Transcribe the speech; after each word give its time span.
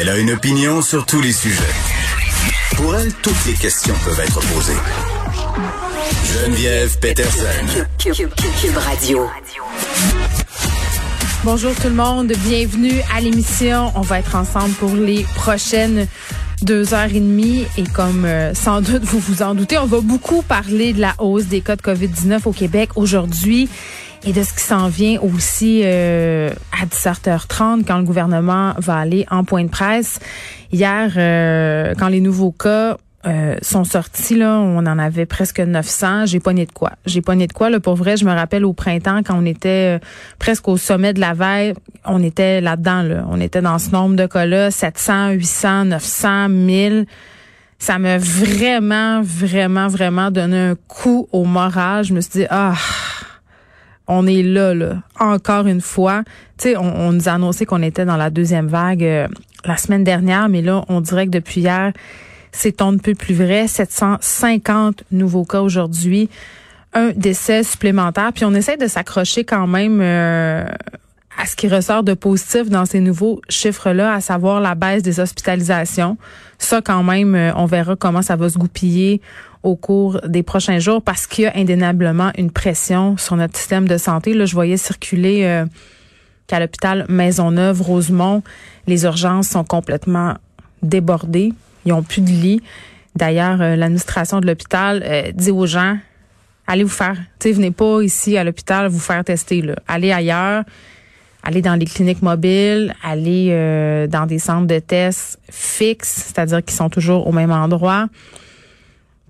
Elle 0.00 0.10
a 0.10 0.16
une 0.16 0.30
opinion 0.30 0.80
sur 0.80 1.04
tous 1.06 1.20
les 1.20 1.32
sujets. 1.32 1.58
Pour 2.76 2.94
elle, 2.94 3.12
toutes 3.14 3.46
les 3.46 3.54
questions 3.54 3.94
peuvent 4.04 4.20
être 4.20 4.38
posées. 4.54 4.76
Geneviève 6.24 6.96
Peterson. 7.00 7.84
Cube, 7.98 8.76
Radio. 8.76 9.28
Bonjour 11.42 11.74
tout 11.74 11.88
le 11.88 11.96
monde, 11.96 12.32
bienvenue 12.44 13.00
à 13.12 13.20
l'émission. 13.20 13.90
On 13.96 14.02
va 14.02 14.20
être 14.20 14.36
ensemble 14.36 14.72
pour 14.74 14.94
les 14.94 15.24
prochaines 15.34 16.06
deux 16.62 16.94
heures 16.94 17.14
et 17.14 17.20
demie 17.20 17.64
et 17.76 17.84
comme 17.84 18.24
euh, 18.24 18.52
sans 18.54 18.80
doute 18.80 19.02
vous 19.02 19.18
vous 19.18 19.42
en 19.42 19.54
doutez, 19.54 19.78
on 19.78 19.86
va 19.86 20.00
beaucoup 20.00 20.42
parler 20.42 20.92
de 20.92 21.00
la 21.00 21.14
hausse 21.18 21.46
des 21.46 21.60
cas 21.60 21.76
de 21.76 21.82
COVID-19 21.82 22.46
au 22.46 22.52
Québec 22.52 22.90
aujourd'hui 22.96 23.68
et 24.24 24.32
de 24.32 24.42
ce 24.42 24.52
qui 24.52 24.62
s'en 24.62 24.88
vient 24.88 25.20
aussi 25.20 25.82
euh, 25.84 26.50
à 26.72 26.86
17h30 26.86 27.84
quand 27.84 27.98
le 27.98 28.04
gouvernement 28.04 28.74
va 28.78 28.96
aller 28.96 29.26
en 29.30 29.44
point 29.44 29.64
de 29.64 29.68
presse. 29.68 30.18
Hier, 30.72 31.12
euh, 31.16 31.94
quand 31.98 32.08
les 32.08 32.20
nouveaux 32.20 32.52
cas 32.52 32.96
euh, 33.26 33.56
sont 33.62 33.84
sortis, 33.84 34.36
là, 34.36 34.58
on 34.60 34.78
en 34.78 34.98
avait 34.98 35.26
presque 35.26 35.60
900. 35.60 36.26
J'ai 36.26 36.40
pogné 36.40 36.66
de 36.66 36.72
quoi. 36.72 36.92
J'ai 37.04 37.20
pogné 37.20 37.46
de 37.46 37.52
quoi. 37.52 37.68
Là, 37.70 37.80
pour 37.80 37.96
vrai, 37.96 38.16
je 38.16 38.24
me 38.24 38.32
rappelle 38.32 38.64
au 38.64 38.72
printemps, 38.72 39.22
quand 39.24 39.36
on 39.36 39.44
était 39.44 39.98
presque 40.38 40.68
au 40.68 40.76
sommet 40.76 41.12
de 41.12 41.20
la 41.20 41.34
veille, 41.34 41.74
on 42.04 42.22
était 42.22 42.60
là-dedans. 42.60 43.02
Là. 43.02 43.24
On 43.28 43.40
était 43.40 43.60
dans 43.60 43.78
ce 43.78 43.90
nombre 43.90 44.16
de 44.16 44.26
cas-là, 44.26 44.70
700, 44.70 45.30
800, 45.30 45.84
900, 45.86 46.48
1000 46.48 47.06
ça 47.78 47.98
m'a 47.98 48.18
vraiment, 48.18 49.22
vraiment, 49.22 49.88
vraiment 49.88 50.30
donné 50.30 50.58
un 50.58 50.74
coup 50.88 51.28
au 51.32 51.44
moral. 51.44 52.04
Je 52.04 52.12
me 52.12 52.20
suis 52.20 52.40
dit, 52.40 52.46
ah, 52.50 52.74
on 54.08 54.26
est 54.26 54.42
là, 54.42 54.74
là, 54.74 54.96
encore 55.20 55.66
une 55.66 55.80
fois. 55.80 56.22
Tu 56.58 56.70
sais, 56.70 56.76
on, 56.76 57.12
nous 57.12 57.28
a 57.28 57.32
annoncé 57.32 57.66
qu'on 57.66 57.82
était 57.82 58.04
dans 58.04 58.16
la 58.16 58.30
deuxième 58.30 58.66
vague 58.66 59.04
euh, 59.04 59.28
la 59.64 59.76
semaine 59.76 60.02
dernière, 60.02 60.48
mais 60.48 60.62
là, 60.62 60.84
on 60.88 61.00
dirait 61.00 61.26
que 61.26 61.30
depuis 61.30 61.60
hier, 61.60 61.92
c'est 62.52 62.80
on 62.82 62.92
ne 62.92 62.98
peut 62.98 63.14
plus 63.14 63.34
vrai. 63.34 63.68
750 63.68 65.04
nouveaux 65.10 65.44
cas 65.44 65.60
aujourd'hui, 65.60 66.28
un 66.94 67.10
décès 67.10 67.62
supplémentaire, 67.62 68.32
puis 68.32 68.44
on 68.44 68.54
essaie 68.54 68.76
de 68.76 68.86
s'accrocher 68.86 69.44
quand 69.44 69.66
même 69.66 70.00
euh, 70.00 70.64
à 71.38 71.46
ce 71.46 71.54
qui 71.54 71.68
ressort 71.68 72.02
de 72.02 72.14
positif 72.14 72.68
dans 72.68 72.84
ces 72.84 73.00
nouveaux 73.00 73.40
chiffres-là, 73.48 74.14
à 74.14 74.20
savoir 74.20 74.60
la 74.60 74.74
baisse 74.74 75.02
des 75.02 75.20
hospitalisations. 75.20 76.16
Ça, 76.58 76.80
quand 76.82 77.04
même, 77.04 77.34
euh, 77.34 77.52
on 77.54 77.66
verra 77.66 77.94
comment 77.94 78.22
ça 78.22 78.36
va 78.36 78.48
se 78.48 78.58
goupiller 78.58 79.20
au 79.62 79.76
cours 79.76 80.20
des 80.26 80.42
prochains 80.42 80.78
jours 80.78 81.02
parce 81.02 81.26
qu'il 81.26 81.44
y 81.44 81.46
a 81.46 81.52
indéniablement 81.56 82.30
une 82.36 82.50
pression 82.50 83.16
sur 83.16 83.36
notre 83.36 83.56
système 83.56 83.86
de 83.86 83.98
santé. 83.98 84.34
Là, 84.34 84.46
je 84.46 84.54
voyais 84.54 84.76
circuler 84.76 85.44
euh, 85.44 85.66
qu'à 86.46 86.58
l'hôpital 86.58 87.06
Maisonneuve, 87.08 87.82
Rosemont, 87.82 88.42
les 88.86 89.04
urgences 89.04 89.48
sont 89.48 89.64
complètement 89.64 90.34
débordées. 90.82 91.52
Ils 91.88 91.92
ont 91.92 92.02
plus 92.02 92.20
de 92.20 92.28
lits. 92.28 92.62
D'ailleurs, 93.16 93.60
euh, 93.60 93.76
l'administration 93.76 94.40
de 94.40 94.46
l'hôpital 94.46 95.02
euh, 95.04 95.32
dit 95.32 95.50
aux 95.50 95.66
gens 95.66 95.98
allez 96.66 96.84
vous 96.84 96.90
faire, 96.90 97.16
tu 97.40 97.50
venez 97.50 97.70
pas 97.70 98.02
ici 98.02 98.36
à 98.36 98.44
l'hôpital 98.44 98.88
vous 98.88 98.98
faire 99.00 99.24
tester. 99.24 99.64
Allez 99.88 100.12
ailleurs, 100.12 100.64
allez 101.42 101.62
dans 101.62 101.74
les 101.74 101.86
cliniques 101.86 102.20
mobiles, 102.20 102.94
allez 103.02 104.06
dans 104.10 104.26
des 104.26 104.38
centres 104.38 104.66
de 104.66 104.78
tests 104.78 105.38
fixes, 105.50 106.26
c'est-à-dire 106.26 106.62
qui 106.62 106.74
sont 106.74 106.90
toujours 106.90 107.26
au 107.26 107.32
même 107.32 107.52
endroit. 107.52 108.08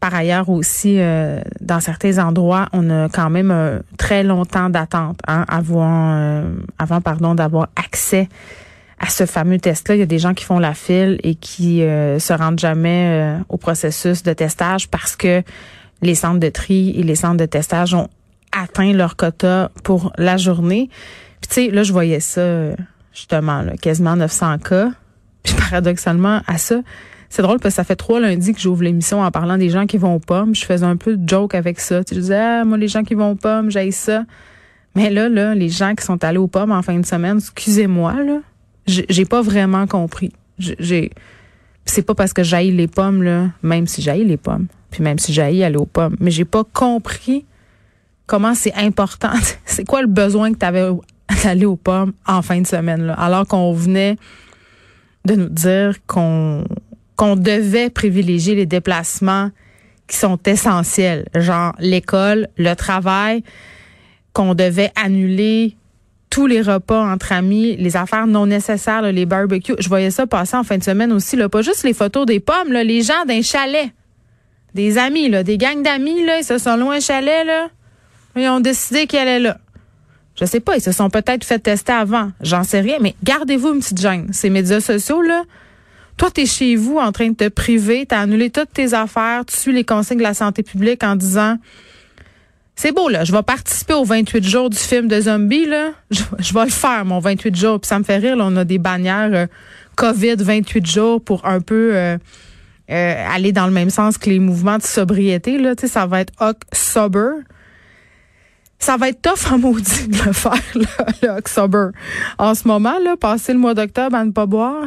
Par 0.00 0.14
ailleurs 0.14 0.48
aussi, 0.48 0.96
euh, 0.98 1.40
dans 1.60 1.80
certains 1.80 2.18
endroits, 2.18 2.68
on 2.72 2.88
a 2.90 3.08
quand 3.08 3.30
même 3.30 3.50
un 3.50 3.80
très 3.96 4.22
longtemps 4.22 4.70
d'attente 4.70 5.18
hein, 5.26 5.44
avant, 5.48 6.12
euh, 6.14 6.54
avant 6.78 7.00
pardon, 7.00 7.34
d'avoir 7.34 7.68
accès 7.74 8.28
à 9.00 9.08
ce 9.08 9.26
fameux 9.26 9.58
test-là. 9.58 9.96
Il 9.96 9.98
y 9.98 10.02
a 10.02 10.06
des 10.06 10.18
gens 10.18 10.34
qui 10.34 10.44
font 10.44 10.58
la 10.58 10.74
file 10.74 11.20
et 11.22 11.34
qui 11.34 11.82
euh, 11.82 12.18
se 12.18 12.32
rendent 12.32 12.58
jamais 12.58 13.36
au 13.48 13.56
processus 13.56 14.22
de 14.22 14.32
testage 14.32 14.88
parce 14.88 15.16
que 15.16 15.42
les 16.02 16.14
centres 16.14 16.40
de 16.40 16.48
tri 16.48 16.90
et 16.96 17.02
les 17.02 17.14
centres 17.14 17.36
de 17.36 17.46
testage 17.46 17.94
ont 17.94 18.08
atteint 18.52 18.92
leur 18.92 19.16
quota 19.16 19.70
pour 19.84 20.12
la 20.16 20.36
journée. 20.36 20.88
Puis 21.40 21.48
tu 21.48 21.54
sais, 21.54 21.70
là, 21.70 21.82
je 21.82 21.92
voyais 21.92 22.20
ça 22.20 22.42
justement, 23.18 23.62
là, 23.62 23.76
quasiment 23.76 24.16
900 24.16 24.58
cas. 24.58 24.90
Puis 25.42 25.54
paradoxalement, 25.54 26.40
à 26.46 26.58
ça, 26.58 26.80
c'est 27.28 27.42
drôle 27.42 27.58
parce 27.58 27.74
que 27.74 27.76
ça 27.76 27.84
fait 27.84 27.96
trois 27.96 28.20
lundis 28.20 28.54
que 28.54 28.60
j'ouvre 28.60 28.82
l'émission 28.82 29.22
en 29.22 29.30
parlant 29.30 29.58
des 29.58 29.70
gens 29.70 29.86
qui 29.86 29.98
vont 29.98 30.14
aux 30.14 30.20
pommes. 30.20 30.54
Je 30.54 30.64
faisais 30.64 30.86
un 30.86 30.96
peu 30.96 31.16
de 31.16 31.28
joke 31.28 31.54
avec 31.54 31.80
ça. 31.80 32.04
Tu 32.04 32.14
disais, 32.14 32.38
ah, 32.38 32.64
moi, 32.64 32.78
les 32.78 32.88
gens 32.88 33.02
qui 33.02 33.14
vont 33.14 33.32
aux 33.32 33.36
pommes, 33.36 33.70
j'aille 33.70 33.92
ça. 33.92 34.24
Mais 34.94 35.10
là, 35.10 35.28
là, 35.28 35.54
les 35.54 35.68
gens 35.68 35.94
qui 35.94 36.04
sont 36.04 36.22
allés 36.24 36.38
aux 36.38 36.48
pommes 36.48 36.72
en 36.72 36.82
fin 36.82 36.98
de 36.98 37.04
semaine, 37.04 37.38
excusez-moi, 37.38 38.14
là, 38.24 38.38
j'ai 38.88 39.24
pas 39.24 39.42
vraiment 39.42 39.86
compris. 39.86 40.32
J'ai, 40.58 41.12
c'est 41.84 42.02
pas 42.02 42.14
parce 42.14 42.32
que 42.32 42.42
j'aille 42.42 42.70
les 42.70 42.88
pommes, 42.88 43.22
là, 43.22 43.50
même 43.62 43.86
si 43.86 44.02
j'aille 44.02 44.24
les 44.24 44.36
pommes, 44.36 44.66
puis 44.90 45.02
même 45.02 45.18
si 45.18 45.32
j'aille 45.32 45.62
aller 45.62 45.76
aux 45.76 45.86
pommes, 45.86 46.16
mais 46.20 46.30
j'ai 46.30 46.44
pas 46.44 46.64
compris 46.64 47.44
comment 48.26 48.54
c'est 48.54 48.74
important. 48.74 49.32
c'est 49.64 49.86
quoi 49.86 50.02
le 50.02 50.08
besoin 50.08 50.52
que 50.52 50.58
tu 50.58 50.66
avais 50.66 50.88
d'aller 51.44 51.66
aux 51.66 51.76
pommes 51.76 52.12
en 52.26 52.42
fin 52.42 52.60
de 52.60 52.66
semaine, 52.66 53.06
là, 53.06 53.14
alors 53.14 53.46
qu'on 53.46 53.72
venait 53.72 54.16
de 55.24 55.34
nous 55.34 55.48
dire 55.48 55.94
qu'on 56.06 56.64
qu'on 57.16 57.34
devait 57.34 57.90
privilégier 57.90 58.54
les 58.54 58.64
déplacements 58.64 59.50
qui 60.06 60.16
sont 60.16 60.38
essentiels, 60.46 61.26
genre 61.34 61.74
l'école, 61.80 62.46
le 62.56 62.74
travail, 62.74 63.42
qu'on 64.32 64.54
devait 64.54 64.92
annuler 64.94 65.76
tous 66.30 66.46
les 66.46 66.62
repas 66.62 67.00
entre 67.12 67.32
amis, 67.32 67.76
les 67.76 67.96
affaires 67.96 68.26
non 68.26 68.46
nécessaires, 68.46 69.02
les 69.02 69.26
barbecues. 69.26 69.74
Je 69.78 69.88
voyais 69.88 70.10
ça 70.10 70.26
passer 70.26 70.56
en 70.56 70.64
fin 70.64 70.78
de 70.78 70.84
semaine 70.84 71.12
aussi, 71.12 71.36
pas 71.36 71.62
juste 71.62 71.84
les 71.84 71.94
photos 71.94 72.26
des 72.26 72.40
pommes, 72.40 72.72
les 72.72 73.02
gens 73.02 73.24
d'un 73.26 73.42
chalet, 73.42 73.90
des 74.74 74.98
amis, 74.98 75.30
des 75.30 75.58
gangs 75.58 75.82
d'amis, 75.82 76.20
ils 76.20 76.44
se 76.44 76.58
sont 76.58 76.76
loin 76.76 76.96
un 76.96 77.00
chalet, 77.00 77.46
là, 77.46 77.68
ils 78.36 78.48
ont 78.48 78.60
décidé 78.60 79.06
qu'elle 79.06 79.28
est 79.28 79.40
là. 79.40 79.58
Je 80.38 80.44
sais 80.44 80.60
pas, 80.60 80.76
ils 80.76 80.82
se 80.82 80.92
sont 80.92 81.10
peut-être 81.10 81.44
fait 81.44 81.58
tester 81.58 81.92
avant, 81.92 82.30
j'en 82.40 82.62
sais 82.62 82.80
rien, 82.80 82.98
mais 83.00 83.16
gardez-vous 83.24 83.74
une 83.74 83.80
petite 83.80 84.00
gêne. 84.00 84.28
Ces 84.32 84.50
médias 84.50 84.80
sociaux, 84.80 85.20
là, 85.20 85.42
toi, 86.16 86.30
tu 86.30 86.42
es 86.42 86.46
chez 86.46 86.76
vous 86.76 86.98
en 86.98 87.10
train 87.10 87.30
de 87.30 87.34
te 87.34 87.48
priver, 87.48 88.06
tu 88.06 88.14
as 88.14 88.20
annulé 88.20 88.50
toutes 88.50 88.72
tes 88.72 88.94
affaires, 88.94 89.44
tu 89.46 89.56
suis 89.56 89.72
les 89.72 89.84
consignes 89.84 90.18
de 90.18 90.22
la 90.22 90.34
santé 90.34 90.62
publique 90.62 91.02
en 91.02 91.16
disant 91.16 91.56
c'est 92.80 92.92
beau, 92.92 93.08
là. 93.08 93.24
Je 93.24 93.32
vais 93.32 93.42
participer 93.42 93.94
aux 93.94 94.04
28 94.04 94.46
jours 94.46 94.70
du 94.70 94.78
film 94.78 95.08
de 95.08 95.20
zombie, 95.20 95.66
là. 95.66 95.90
Je, 96.10 96.54
vais 96.54 96.64
le 96.64 96.70
faire, 96.70 97.04
mon 97.04 97.18
28 97.18 97.56
jours. 97.56 97.80
Puis 97.80 97.88
ça 97.88 97.98
me 97.98 98.04
fait 98.04 98.18
rire, 98.18 98.36
là. 98.36 98.44
On 98.46 98.56
a 98.56 98.64
des 98.64 98.78
bannières 98.78 99.30
euh, 99.32 99.46
COVID 99.96 100.36
28 100.36 100.86
jours 100.86 101.20
pour 101.20 101.44
un 101.44 101.60
peu 101.60 101.90
euh, 101.96 102.16
euh, 102.88 103.26
aller 103.34 103.50
dans 103.50 103.66
le 103.66 103.72
même 103.72 103.90
sens 103.90 104.16
que 104.16 104.30
les 104.30 104.38
mouvements 104.38 104.78
de 104.78 104.84
sobriété, 104.84 105.58
là. 105.58 105.74
Tu 105.74 105.82
sais, 105.82 105.92
ça 105.92 106.06
va 106.06 106.20
être 106.20 106.32
Hoc 106.38 106.58
Sober. 106.72 107.30
Ça 108.78 108.96
va 108.96 109.08
être 109.08 109.22
tough 109.22 109.50
en 109.52 109.58
maudit 109.58 110.06
de 110.06 110.22
le 110.22 110.32
faire, 110.32 110.52
là, 110.76 111.06
le 111.20 111.28
Hoc 111.30 111.48
Sober. 111.48 111.88
En 112.38 112.54
ce 112.54 112.68
moment, 112.68 113.00
là, 113.02 113.16
passer 113.16 113.54
le 113.54 113.58
mois 113.58 113.74
d'octobre 113.74 114.14
à 114.14 114.24
ne 114.24 114.30
pas 114.30 114.46
boire. 114.46 114.86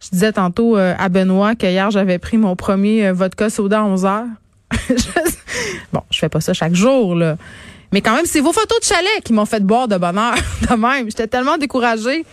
Je 0.00 0.10
disais 0.10 0.32
tantôt 0.32 0.76
euh, 0.76 0.94
à 0.98 1.08
Benoît 1.08 1.54
que 1.54 1.66
hier, 1.66 1.90
j'avais 1.90 2.18
pris 2.18 2.38
mon 2.38 2.56
premier 2.56 3.08
euh, 3.08 3.12
vodka 3.12 3.50
soda 3.50 3.80
à 3.80 3.84
11 3.84 4.04
heures. 4.04 4.26
bon, 5.92 6.02
je 6.10 6.18
fais 6.18 6.28
pas 6.28 6.40
ça 6.40 6.52
chaque 6.52 6.74
jour, 6.74 7.14
là. 7.14 7.36
Mais 7.92 8.02
quand 8.02 8.14
même, 8.14 8.26
c'est 8.26 8.40
vos 8.40 8.52
photos 8.52 8.80
de 8.80 8.84
chalet 8.84 9.24
qui 9.24 9.32
m'ont 9.32 9.46
fait 9.46 9.64
boire 9.64 9.88
de 9.88 9.96
bonheur 9.96 10.34
de 10.70 10.74
même. 10.76 11.06
J'étais 11.06 11.26
tellement 11.26 11.56
découragée. 11.56 12.24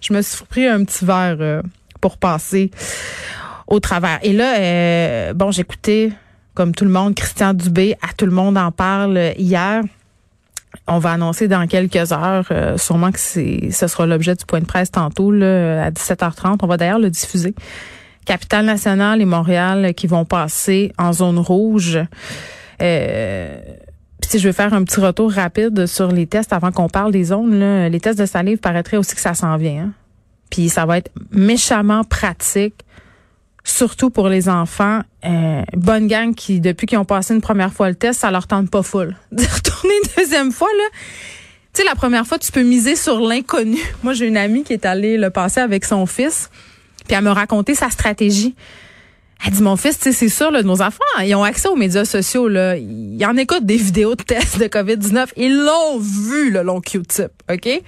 Je 0.00 0.12
me 0.12 0.22
suis 0.22 0.44
pris 0.44 0.66
un 0.66 0.84
petit 0.84 1.04
verre 1.04 1.36
euh, 1.40 1.62
pour 2.00 2.18
passer 2.18 2.70
au 3.66 3.80
travers. 3.80 4.18
Et 4.22 4.32
là, 4.32 5.32
bon, 5.32 5.50
j'écoutais, 5.50 6.10
comme 6.54 6.74
tout 6.74 6.84
le 6.84 6.90
monde, 6.90 7.14
Christian 7.14 7.54
Dubé, 7.54 7.96
à 8.02 8.12
tout 8.12 8.26
le 8.26 8.32
monde 8.32 8.58
en 8.58 8.72
parle 8.72 9.32
hier. 9.38 9.82
On 10.86 10.98
va 10.98 11.12
annoncer 11.12 11.48
dans 11.48 11.66
quelques 11.66 12.12
heures, 12.12 12.46
euh, 12.50 12.76
sûrement 12.76 13.10
que 13.10 13.18
ce 13.18 13.86
sera 13.86 14.06
l'objet 14.06 14.34
du 14.34 14.44
point 14.44 14.60
de 14.60 14.66
presse 14.66 14.90
tantôt 14.90 15.30
là, 15.30 15.84
à 15.84 15.90
17h30. 15.90 16.58
On 16.62 16.66
va 16.66 16.76
d'ailleurs 16.76 16.98
le 16.98 17.10
diffuser. 17.10 17.54
Capitale 18.24 18.64
nationale 18.64 19.20
et 19.20 19.24
Montréal 19.24 19.94
qui 19.94 20.06
vont 20.06 20.24
passer 20.24 20.92
en 20.98 21.12
zone 21.12 21.38
rouge. 21.38 21.98
Euh, 22.82 23.58
si 24.22 24.38
je 24.38 24.48
veux 24.48 24.52
faire 24.52 24.72
un 24.74 24.84
petit 24.84 25.00
retour 25.00 25.32
rapide 25.32 25.86
sur 25.86 26.10
les 26.10 26.26
tests 26.26 26.52
avant 26.52 26.72
qu'on 26.72 26.88
parle 26.88 27.12
des 27.12 27.24
zones, 27.24 27.86
les 27.86 28.00
tests 28.00 28.18
de 28.18 28.26
salive 28.26 28.58
paraîtraient 28.58 28.96
aussi 28.96 29.14
que 29.14 29.20
ça 29.20 29.34
s'en 29.34 29.56
vient. 29.56 29.84
Hein. 29.84 29.92
Puis 30.50 30.68
ça 30.68 30.86
va 30.86 30.98
être 30.98 31.10
méchamment 31.30 32.04
pratique 32.04 32.84
surtout 33.64 34.10
pour 34.10 34.28
les 34.28 34.48
enfants. 34.48 35.00
Euh, 35.24 35.62
bonne 35.72 36.06
gang 36.06 36.34
qui, 36.34 36.60
depuis 36.60 36.86
qu'ils 36.86 36.98
ont 36.98 37.04
passé 37.04 37.34
une 37.34 37.40
première 37.40 37.72
fois 37.72 37.88
le 37.88 37.94
test, 37.94 38.20
ça 38.20 38.30
leur 38.30 38.46
tente 38.46 38.70
pas 38.70 38.82
full. 38.82 39.16
De 39.32 39.42
retourner 39.42 39.94
une 40.04 40.22
deuxième 40.22 40.52
fois, 40.52 40.68
là. 40.76 40.84
Tu 41.72 41.82
sais, 41.82 41.88
la 41.88 41.96
première 41.96 42.24
fois, 42.24 42.38
tu 42.38 42.52
peux 42.52 42.62
miser 42.62 42.94
sur 42.94 43.18
l'inconnu. 43.18 43.78
Moi, 44.04 44.12
j'ai 44.12 44.28
une 44.28 44.36
amie 44.36 44.62
qui 44.62 44.74
est 44.74 44.86
allée 44.86 45.16
le 45.16 45.30
passer 45.30 45.60
avec 45.60 45.84
son 45.84 46.06
fils, 46.06 46.50
puis 47.06 47.16
elle 47.16 47.24
me 47.24 47.30
raconté 47.30 47.74
sa 47.74 47.90
stratégie. 47.90 48.54
Elle 49.44 49.52
dit, 49.52 49.62
mon 49.62 49.76
fils, 49.76 49.98
c'est 50.00 50.28
sûr, 50.28 50.50
là, 50.50 50.62
nos 50.62 50.80
enfants, 50.80 51.02
ils 51.22 51.34
ont 51.34 51.44
accès 51.44 51.68
aux 51.68 51.76
médias 51.76 52.04
sociaux, 52.04 52.48
là. 52.48 52.76
Ils 52.76 53.24
en 53.26 53.36
écoutent 53.36 53.66
des 53.66 53.76
vidéos 53.88 54.14
de 54.14 54.22
tests 54.22 54.58
de 54.58 54.66
COVID-19. 54.66 55.28
Ils 55.36 55.56
l'ont 55.56 55.98
vu, 55.98 56.50
le 56.50 56.62
long 56.62 56.80
Q-tip, 56.80 57.30
OK? 57.52 57.82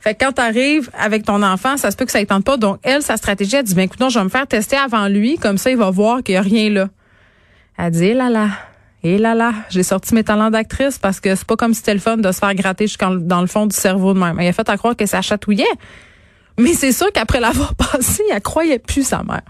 Fait 0.00 0.14
que 0.14 0.24
quand 0.24 0.32
t'arrives 0.32 0.90
avec 0.98 1.24
ton 1.24 1.42
enfant, 1.42 1.76
ça 1.76 1.90
se 1.90 1.96
peut 1.96 2.04
que 2.04 2.10
ça 2.12 2.20
ne 2.20 2.24
tente 2.24 2.44
pas. 2.44 2.56
Donc, 2.56 2.78
elle, 2.82 3.02
sa 3.02 3.16
stratégie, 3.16 3.56
elle 3.56 3.64
dit, 3.64 3.74
ben, 3.74 3.82
écoute, 3.82 4.00
non, 4.00 4.08
je 4.08 4.18
vais 4.18 4.24
me 4.24 4.30
faire 4.30 4.46
tester 4.46 4.76
avant 4.76 5.08
lui, 5.08 5.38
comme 5.38 5.58
ça, 5.58 5.70
il 5.70 5.76
va 5.76 5.90
voir 5.90 6.22
qu'il 6.22 6.34
n'y 6.34 6.38
a 6.38 6.42
rien 6.42 6.70
là. 6.70 6.88
Elle 7.78 7.90
dit, 7.92 8.06
eh 8.06 8.14
là 8.14 8.28
là, 8.28 8.48
et 9.04 9.14
eh 9.14 9.18
là 9.18 9.34
là, 9.34 9.52
j'ai 9.68 9.82
sorti 9.82 10.14
mes 10.14 10.22
talents 10.22 10.50
d'actrice 10.50 10.98
parce 10.98 11.18
que 11.18 11.34
c'est 11.34 11.46
pas 11.46 11.56
comme 11.56 11.74
si 11.74 11.78
c'était 11.78 11.94
le 11.94 12.00
fun 12.00 12.18
de 12.18 12.30
se 12.30 12.38
faire 12.38 12.54
gratter 12.54 12.86
jusqu'en 12.86 13.14
dans 13.14 13.40
le 13.40 13.48
fond 13.48 13.66
du 13.66 13.74
cerveau 13.74 14.14
de 14.14 14.20
même. 14.20 14.38
Elle 14.38 14.46
a 14.46 14.52
fait 14.52 14.68
à 14.68 14.76
croire 14.76 14.94
que 14.94 15.06
ça 15.06 15.20
chatouillait. 15.22 15.64
Mais 16.58 16.74
c'est 16.74 16.92
sûr 16.92 17.10
qu'après 17.12 17.40
l'avoir 17.40 17.74
passé, 17.92 18.22
elle 18.30 18.40
croyait 18.40 18.78
plus 18.78 19.06
sa 19.06 19.22
mère. 19.22 19.42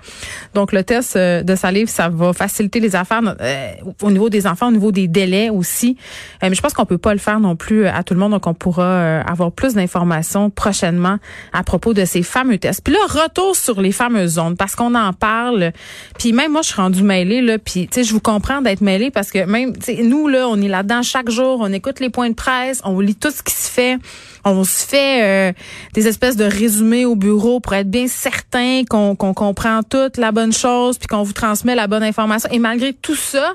Donc 0.55 0.73
le 0.73 0.85
test 0.85 1.17
euh, 1.17 1.43
de 1.43 1.55
salive, 1.57 1.89
ça 1.89 2.09
va 2.09 2.33
faciliter 2.33 2.81
les 2.81 2.95
affaires 2.97 3.21
euh, 3.41 3.73
au 4.03 4.11
niveau 4.11 4.29
des 4.29 4.47
enfants, 4.47 4.69
au 4.69 4.73
niveau 4.73 4.93
des 4.93 5.09
délais 5.09 5.51
aussi. 5.51 5.97
Euh, 6.43 6.49
mais 6.49 6.55
je 6.55 6.61
pense 6.61 6.75
qu'on 6.75 6.87
peut 6.87 6.99
pas 6.99 7.13
le 7.13 7.19
faire 7.19 7.41
non 7.41 7.57
plus 7.57 7.87
à 7.87 8.03
tout 8.03 8.15
le 8.15 8.21
monde, 8.21 8.33
donc 8.33 8.47
on 8.47 8.55
pourra 8.55 9.21
avoir 9.21 9.53
plus 9.53 9.75
d'informations 9.75 10.51
prochainement 10.51 11.19
à 11.53 11.63
propos 11.63 11.95
de 11.95 12.05
ces 12.05 12.23
fameux 12.23 12.59
tests. 12.59 12.83
Puis 12.83 12.95
là, 12.95 13.01
retour 13.09 13.57
sur 13.57 13.81
les 13.81 13.93
fameuses 13.93 14.33
zones 14.33 14.57
parce 14.57 14.75
qu'on 14.75 14.95
en 14.95 15.13
parle. 15.13 15.73
Puis 16.19 16.33
même 16.33 16.53
moi, 16.53 16.63
je 16.63 16.69
suis 16.69 16.81
rendue 16.81 17.03
mêlée 17.03 17.43
là. 17.43 17.59
Puis 17.59 17.89
tu 17.89 17.95
sais, 17.95 18.05
je 18.05 18.13
vous 18.13 18.21
comprends 18.21 18.63
d'être 18.63 18.81
mêlée 18.81 19.11
parce 19.11 19.31
que 19.31 19.45
même 19.45 19.73
nous 20.05 20.29
là, 20.29 20.47
on 20.49 20.61
est 20.61 20.69
là-dedans 20.69 21.03
chaque 21.03 21.31
jour, 21.31 21.59
on 21.61 21.73
écoute 21.73 22.01
les 22.01 22.11
points 22.11 22.31
de 22.31 22.35
presse, 22.35 22.81
on 22.85 23.01
lit 23.01 23.17
tout 23.17 23.31
ce 23.31 23.43
qui 23.43 23.55
se 23.55 23.69
fait, 23.69 23.99
on 24.45 24.65
se 24.65 24.87
fait 24.87 25.55
des 25.95 26.09
espèces 26.09 26.37
de 26.37 26.45
résumés 26.45 27.05
au 27.05 27.15
bureau 27.15 27.61
pour 27.61 27.75
être 27.75 27.91
bien 27.91 28.09
certain 28.09 28.83
qu'on 28.89 29.15
comprend 29.17 29.83
toute 29.83 30.17
la 30.17 30.33
bonne 30.33 30.53
chose 30.53 30.99
puis 30.99 31.07
qu'on 31.07 31.23
vous 31.23 31.33
transmet 31.33 31.75
la 31.75 31.87
bonne 31.87 32.03
information. 32.03 32.49
Et 32.51 32.59
malgré 32.59 32.93
tout 32.93 33.15
ça, 33.15 33.55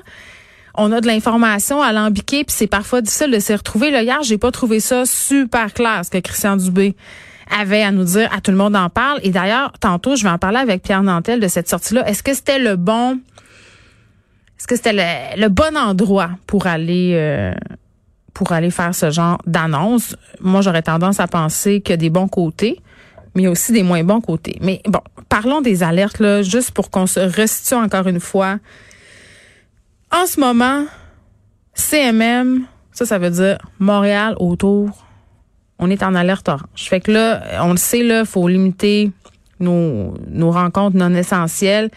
on 0.74 0.92
a 0.92 1.00
de 1.00 1.06
l'information 1.06 1.82
à 1.82 1.92
l'ambiquer 1.92 2.44
puis 2.44 2.54
c'est 2.56 2.66
parfois 2.66 3.02
difficile 3.02 3.30
de 3.30 3.38
s'y 3.38 3.54
retrouver. 3.54 3.90
Là, 3.90 4.02
hier, 4.02 4.22
j'ai 4.22 4.38
pas 4.38 4.50
trouvé 4.50 4.80
ça 4.80 5.04
super 5.04 5.74
clair 5.74 6.02
ce 6.04 6.10
que 6.10 6.18
Christian 6.18 6.56
Dubé 6.56 6.94
avait 7.50 7.82
à 7.82 7.90
nous 7.90 8.04
dire. 8.04 8.28
À 8.32 8.40
tout 8.40 8.50
le 8.50 8.56
monde 8.56 8.76
en 8.76 8.88
parle. 8.88 9.20
Et 9.22 9.30
d'ailleurs, 9.30 9.72
tantôt, 9.80 10.16
je 10.16 10.22
vais 10.22 10.30
en 10.30 10.38
parler 10.38 10.58
avec 10.58 10.82
Pierre 10.82 11.02
Nantel 11.02 11.40
de 11.40 11.48
cette 11.48 11.68
sortie-là. 11.68 12.08
Est-ce 12.08 12.22
que 12.22 12.34
c'était 12.34 12.58
le 12.58 12.76
bon, 12.76 13.18
est-ce 14.58 14.66
que 14.66 14.76
c'était 14.76 15.36
le, 15.36 15.48
bon 15.48 15.76
endroit 15.76 16.30
pour 16.46 16.66
aller 16.66 17.12
euh, 17.14 17.52
pour 18.38 18.52
aller 18.52 18.70
faire 18.70 18.94
ce 18.94 19.10
genre 19.10 19.38
d'annonce? 19.46 20.14
Moi, 20.38 20.60
j'aurais 20.60 20.82
tendance 20.82 21.18
à 21.18 21.26
penser 21.26 21.80
qu'il 21.80 21.92
y 21.92 21.94
a 21.94 21.96
des 21.96 22.08
bons 22.08 22.28
côtés 22.28 22.80
mais 23.34 23.46
aussi 23.46 23.72
des 23.72 23.84
moins 23.84 24.02
bons 24.02 24.20
côtés. 24.20 24.58
Mais 24.60 24.80
bon, 24.88 25.00
parlons 25.28 25.60
des 25.60 25.84
alertes, 25.84 26.42
juste 26.42 26.72
pour 26.72 26.90
qu'on 26.90 27.06
se 27.06 27.20
restitue 27.20 27.74
encore 27.74 28.08
une 28.08 28.18
fois. 28.18 28.58
En 30.10 30.26
ce 30.26 30.40
moment, 30.40 30.86
CMM, 31.74 32.64
ça, 32.90 33.06
ça 33.06 33.18
veut 33.18 33.30
dire 33.30 33.58
Montréal 33.78 34.34
autour, 34.40 35.06
on 35.78 35.88
est 35.88 36.02
en 36.02 36.16
alerte 36.16 36.48
orange. 36.48 36.88
Fait 36.88 36.98
que 36.98 37.12
là, 37.12 37.62
on 37.62 37.70
le 37.70 37.76
sait, 37.76 38.02
là, 38.02 38.24
faut 38.24 38.48
limiter 38.48 39.12
nos 39.60 40.50
rencontres 40.50 40.96
non 40.96 41.14
essentielles. 41.14 41.90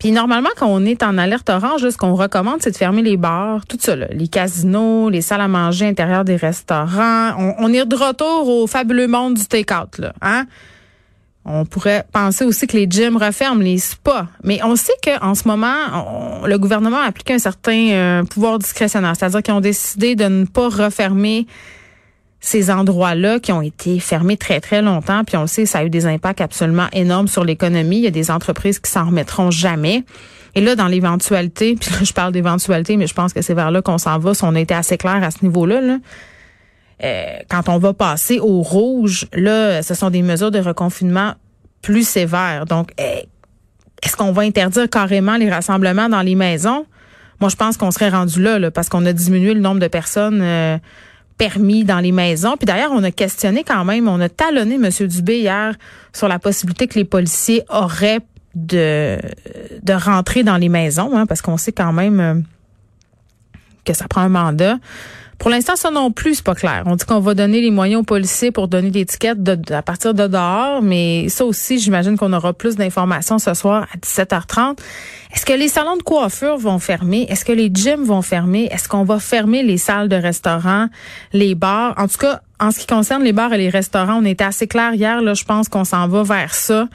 Puis 0.00 0.12
normalement, 0.12 0.48
quand 0.56 0.66
on 0.66 0.84
est 0.86 1.02
en 1.02 1.18
alerte 1.18 1.50
orange, 1.50 1.88
ce 1.88 1.96
qu'on 1.96 2.14
recommande, 2.14 2.62
c'est 2.62 2.70
de 2.70 2.76
fermer 2.76 3.02
les 3.02 3.18
bars, 3.18 3.66
tout 3.66 3.76
ça, 3.78 3.94
là, 3.94 4.06
les 4.10 4.28
casinos, 4.28 5.10
les 5.10 5.20
salles 5.20 5.42
à 5.42 5.48
manger 5.48 5.86
intérieures 5.86 6.24
des 6.24 6.36
restaurants. 6.36 7.34
On, 7.58 7.70
est 7.72 7.84
de 7.84 7.94
retour 7.94 8.48
au 8.48 8.66
fabuleux 8.66 9.06
monde 9.06 9.34
du 9.34 9.44
take-out, 9.44 9.98
là, 9.98 10.14
hein? 10.22 10.46
On 11.44 11.64
pourrait 11.64 12.04
penser 12.12 12.44
aussi 12.44 12.66
que 12.66 12.76
les 12.76 12.86
gyms 12.88 13.16
referment, 13.16 13.62
les 13.62 13.78
spas. 13.78 14.26
Mais 14.44 14.60
on 14.62 14.76
sait 14.76 14.92
qu'en 15.02 15.34
ce 15.34 15.48
moment, 15.48 16.44
le 16.44 16.58
gouvernement 16.58 16.98
a 16.98 17.06
appliqué 17.06 17.34
un 17.34 17.38
certain 17.38 17.90
euh, 17.90 18.24
pouvoir 18.24 18.58
discrétionnaire, 18.58 19.14
c'est-à-dire 19.18 19.42
qu'ils 19.42 19.54
ont 19.54 19.60
décidé 19.60 20.16
de 20.16 20.24
ne 20.24 20.44
pas 20.44 20.68
refermer 20.68 21.46
ces 22.40 22.70
endroits-là 22.70 23.38
qui 23.38 23.52
ont 23.52 23.62
été 23.62 24.00
fermés 24.00 24.36
très, 24.36 24.60
très 24.60 24.80
longtemps. 24.80 25.24
Puis 25.24 25.36
on 25.36 25.42
le 25.42 25.46
sait, 25.46 25.66
ça 25.66 25.80
a 25.80 25.84
eu 25.84 25.90
des 25.90 26.06
impacts 26.06 26.40
absolument 26.40 26.88
énormes 26.92 27.28
sur 27.28 27.44
l'économie. 27.44 27.98
Il 27.98 28.04
y 28.04 28.06
a 28.06 28.10
des 28.10 28.30
entreprises 28.30 28.78
qui 28.78 28.90
s'en 28.90 29.06
remettront 29.06 29.50
jamais. 29.50 30.04
Et 30.54 30.60
là, 30.60 30.74
dans 30.74 30.86
l'éventualité, 30.86 31.76
puis 31.80 31.90
là, 31.90 31.98
je 32.02 32.12
parle 32.12 32.32
d'éventualité, 32.32 32.96
mais 32.96 33.06
je 33.06 33.14
pense 33.14 33.32
que 33.32 33.42
c'est 33.42 33.54
vers 33.54 33.70
là 33.70 33.82
qu'on 33.82 33.98
s'en 33.98 34.18
va, 34.18 34.34
si 34.34 34.42
on 34.44 34.54
a 34.54 34.60
été 34.60 34.74
assez 34.74 34.96
clair 34.96 35.22
à 35.22 35.30
ce 35.30 35.38
niveau-là, 35.42 35.80
là. 35.80 35.98
Euh, 37.02 37.38
quand 37.48 37.70
on 37.70 37.78
va 37.78 37.94
passer 37.94 38.40
au 38.40 38.60
rouge, 38.60 39.26
là, 39.32 39.82
ce 39.82 39.94
sont 39.94 40.10
des 40.10 40.20
mesures 40.20 40.50
de 40.50 40.58
reconfinement 40.58 41.32
plus 41.80 42.06
sévères. 42.06 42.66
Donc, 42.66 42.92
euh, 43.00 43.20
est-ce 44.02 44.16
qu'on 44.16 44.32
va 44.32 44.42
interdire 44.42 44.88
carrément 44.88 45.38
les 45.38 45.50
rassemblements 45.50 46.10
dans 46.10 46.20
les 46.20 46.34
maisons? 46.34 46.84
Moi, 47.40 47.48
je 47.48 47.56
pense 47.56 47.78
qu'on 47.78 47.90
serait 47.90 48.10
rendu 48.10 48.42
là, 48.42 48.58
là 48.58 48.70
parce 48.70 48.90
qu'on 48.90 49.06
a 49.06 49.14
diminué 49.14 49.54
le 49.54 49.60
nombre 49.60 49.80
de 49.80 49.88
personnes 49.88 50.40
euh, 50.42 50.76
permis 51.40 51.84
dans 51.84 52.00
les 52.00 52.12
maisons. 52.12 52.56
Puis 52.58 52.66
d'ailleurs, 52.66 52.92
on 52.92 53.02
a 53.02 53.10
questionné 53.10 53.64
quand 53.64 53.82
même, 53.86 54.08
on 54.08 54.20
a 54.20 54.28
talonné 54.28 54.74
M. 54.74 54.90
Dubé 55.08 55.38
hier 55.38 55.74
sur 56.12 56.28
la 56.28 56.38
possibilité 56.38 56.86
que 56.86 56.98
les 56.98 57.06
policiers 57.06 57.64
auraient 57.70 58.20
de, 58.54 59.16
de 59.82 59.92
rentrer 59.94 60.42
dans 60.42 60.58
les 60.58 60.68
maisons, 60.68 61.16
hein, 61.16 61.24
parce 61.24 61.40
qu'on 61.40 61.56
sait 61.56 61.72
quand 61.72 61.94
même 61.94 62.20
euh, 62.20 62.34
que 63.86 63.94
ça 63.94 64.06
prend 64.06 64.20
un 64.20 64.28
mandat. 64.28 64.76
Pour 65.40 65.48
l'instant, 65.48 65.74
ça 65.74 65.90
non 65.90 66.12
plus, 66.12 66.34
c'est 66.34 66.44
pas 66.44 66.54
clair. 66.54 66.82
On 66.84 66.96
dit 66.96 67.06
qu'on 67.06 67.18
va 67.18 67.32
donner 67.32 67.62
les 67.62 67.70
moyens 67.70 68.02
aux 68.02 68.04
policiers 68.04 68.50
pour 68.50 68.68
donner 68.68 68.90
l'étiquette 68.90 69.42
de, 69.42 69.72
à 69.72 69.80
partir 69.80 70.12
de 70.12 70.26
dehors, 70.26 70.82
mais 70.82 71.30
ça 71.30 71.46
aussi, 71.46 71.78
j'imagine 71.78 72.18
qu'on 72.18 72.34
aura 72.34 72.52
plus 72.52 72.76
d'informations 72.76 73.38
ce 73.38 73.54
soir 73.54 73.86
à 73.90 73.96
17h30. 73.96 74.78
Est-ce 75.32 75.46
que 75.46 75.54
les 75.54 75.68
salons 75.68 75.96
de 75.96 76.02
coiffure 76.02 76.58
vont 76.58 76.78
fermer? 76.78 77.24
Est-ce 77.30 77.46
que 77.46 77.52
les 77.52 77.70
gyms 77.72 78.04
vont 78.04 78.20
fermer? 78.20 78.68
Est-ce 78.70 78.86
qu'on 78.86 79.02
va 79.02 79.18
fermer 79.18 79.62
les 79.62 79.78
salles 79.78 80.10
de 80.10 80.16
restaurants, 80.16 80.88
les 81.32 81.54
bars? 81.54 81.94
En 81.96 82.06
tout 82.06 82.18
cas, 82.18 82.42
en 82.60 82.70
ce 82.70 82.80
qui 82.80 82.86
concerne 82.86 83.24
les 83.24 83.32
bars 83.32 83.54
et 83.54 83.58
les 83.58 83.70
restaurants, 83.70 84.18
on 84.20 84.26
était 84.26 84.44
assez 84.44 84.66
clair 84.66 84.92
hier. 84.92 85.22
Là, 85.22 85.32
je 85.32 85.44
pense 85.44 85.70
qu'on 85.70 85.84
s'en 85.84 86.06
va 86.06 86.22
vers 86.22 86.54
ça 86.54 86.86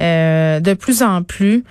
euh, 0.00 0.58
de 0.58 0.72
plus 0.72 1.02
en 1.02 1.22
plus. 1.22 1.64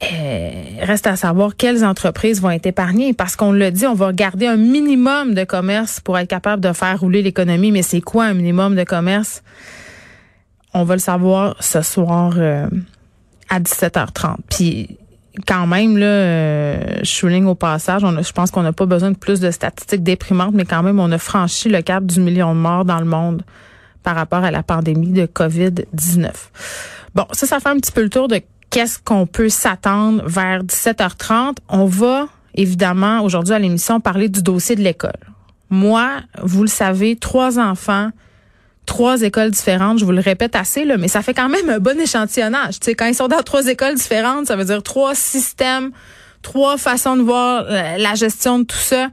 Euh, 0.00 0.50
reste 0.80 1.08
à 1.08 1.16
savoir 1.16 1.56
quelles 1.56 1.84
entreprises 1.84 2.40
vont 2.40 2.50
être 2.50 2.66
épargnées 2.66 3.12
parce 3.14 3.34
qu'on 3.34 3.50
l'a 3.50 3.72
dit, 3.72 3.84
on 3.84 3.94
va 3.94 4.12
garder 4.12 4.46
un 4.46 4.56
minimum 4.56 5.34
de 5.34 5.42
commerce 5.42 5.98
pour 5.98 6.16
être 6.16 6.28
capable 6.28 6.62
de 6.62 6.72
faire 6.72 7.00
rouler 7.00 7.20
l'économie. 7.20 7.72
Mais 7.72 7.82
c'est 7.82 8.00
quoi 8.00 8.26
un 8.26 8.34
minimum 8.34 8.76
de 8.76 8.84
commerce? 8.84 9.42
On 10.72 10.84
va 10.84 10.94
le 10.94 11.00
savoir 11.00 11.56
ce 11.60 11.82
soir 11.82 12.34
euh, 12.36 12.68
à 13.48 13.58
17h30. 13.58 14.36
Puis 14.48 14.98
quand 15.46 15.66
même, 15.66 15.98
là, 15.98 16.06
euh, 16.06 16.98
je 17.00 17.10
souligne 17.10 17.46
au 17.46 17.56
passage, 17.56 18.04
on 18.04 18.22
je 18.22 18.32
pense 18.32 18.52
qu'on 18.52 18.62
n'a 18.62 18.72
pas 18.72 18.86
besoin 18.86 19.10
de 19.10 19.16
plus 19.16 19.40
de 19.40 19.50
statistiques 19.50 20.04
déprimantes, 20.04 20.54
mais 20.54 20.64
quand 20.64 20.82
même, 20.84 21.00
on 21.00 21.10
a 21.10 21.18
franchi 21.18 21.68
le 21.68 21.82
cap 21.82 22.04
du 22.04 22.20
million 22.20 22.54
de 22.54 22.60
morts 22.60 22.84
dans 22.84 22.98
le 23.00 23.04
monde 23.04 23.42
par 24.04 24.14
rapport 24.14 24.44
à 24.44 24.52
la 24.52 24.62
pandémie 24.62 25.12
de 25.12 25.26
COVID-19. 25.26 26.30
Bon, 27.14 27.26
ça, 27.32 27.46
ça 27.46 27.58
fait 27.58 27.68
un 27.68 27.76
petit 27.76 27.92
peu 27.92 28.02
le 28.02 28.10
tour 28.10 28.28
de 28.28 28.40
qu'est-ce 28.70 28.98
qu'on 28.98 29.26
peut 29.26 29.48
s'attendre 29.48 30.22
vers 30.26 30.62
17h30. 30.62 31.56
On 31.68 31.86
va 31.86 32.28
évidemment 32.54 33.22
aujourd'hui 33.22 33.54
à 33.54 33.58
l'émission 33.58 34.00
parler 34.00 34.28
du 34.28 34.42
dossier 34.42 34.76
de 34.76 34.82
l'école. 34.82 35.12
Moi, 35.70 36.08
vous 36.42 36.62
le 36.62 36.68
savez, 36.68 37.16
trois 37.16 37.58
enfants, 37.58 38.10
trois 38.86 39.22
écoles 39.22 39.50
différentes, 39.50 39.98
je 39.98 40.04
vous 40.04 40.12
le 40.12 40.20
répète 40.20 40.56
assez, 40.56 40.84
là, 40.84 40.96
mais 40.96 41.08
ça 41.08 41.22
fait 41.22 41.34
quand 41.34 41.48
même 41.48 41.68
un 41.68 41.78
bon 41.78 41.98
échantillonnage. 42.00 42.80
Tu 42.80 42.90
quand 42.90 43.06
ils 43.06 43.14
sont 43.14 43.28
dans 43.28 43.42
trois 43.42 43.66
écoles 43.66 43.94
différentes, 43.94 44.46
ça 44.46 44.56
veut 44.56 44.64
dire 44.64 44.82
trois 44.82 45.14
systèmes, 45.14 45.90
trois 46.42 46.78
façons 46.78 47.16
de 47.16 47.22
voir 47.22 47.64
la 47.64 48.14
gestion 48.14 48.60
de 48.60 48.64
tout 48.64 48.76
ça. 48.76 49.08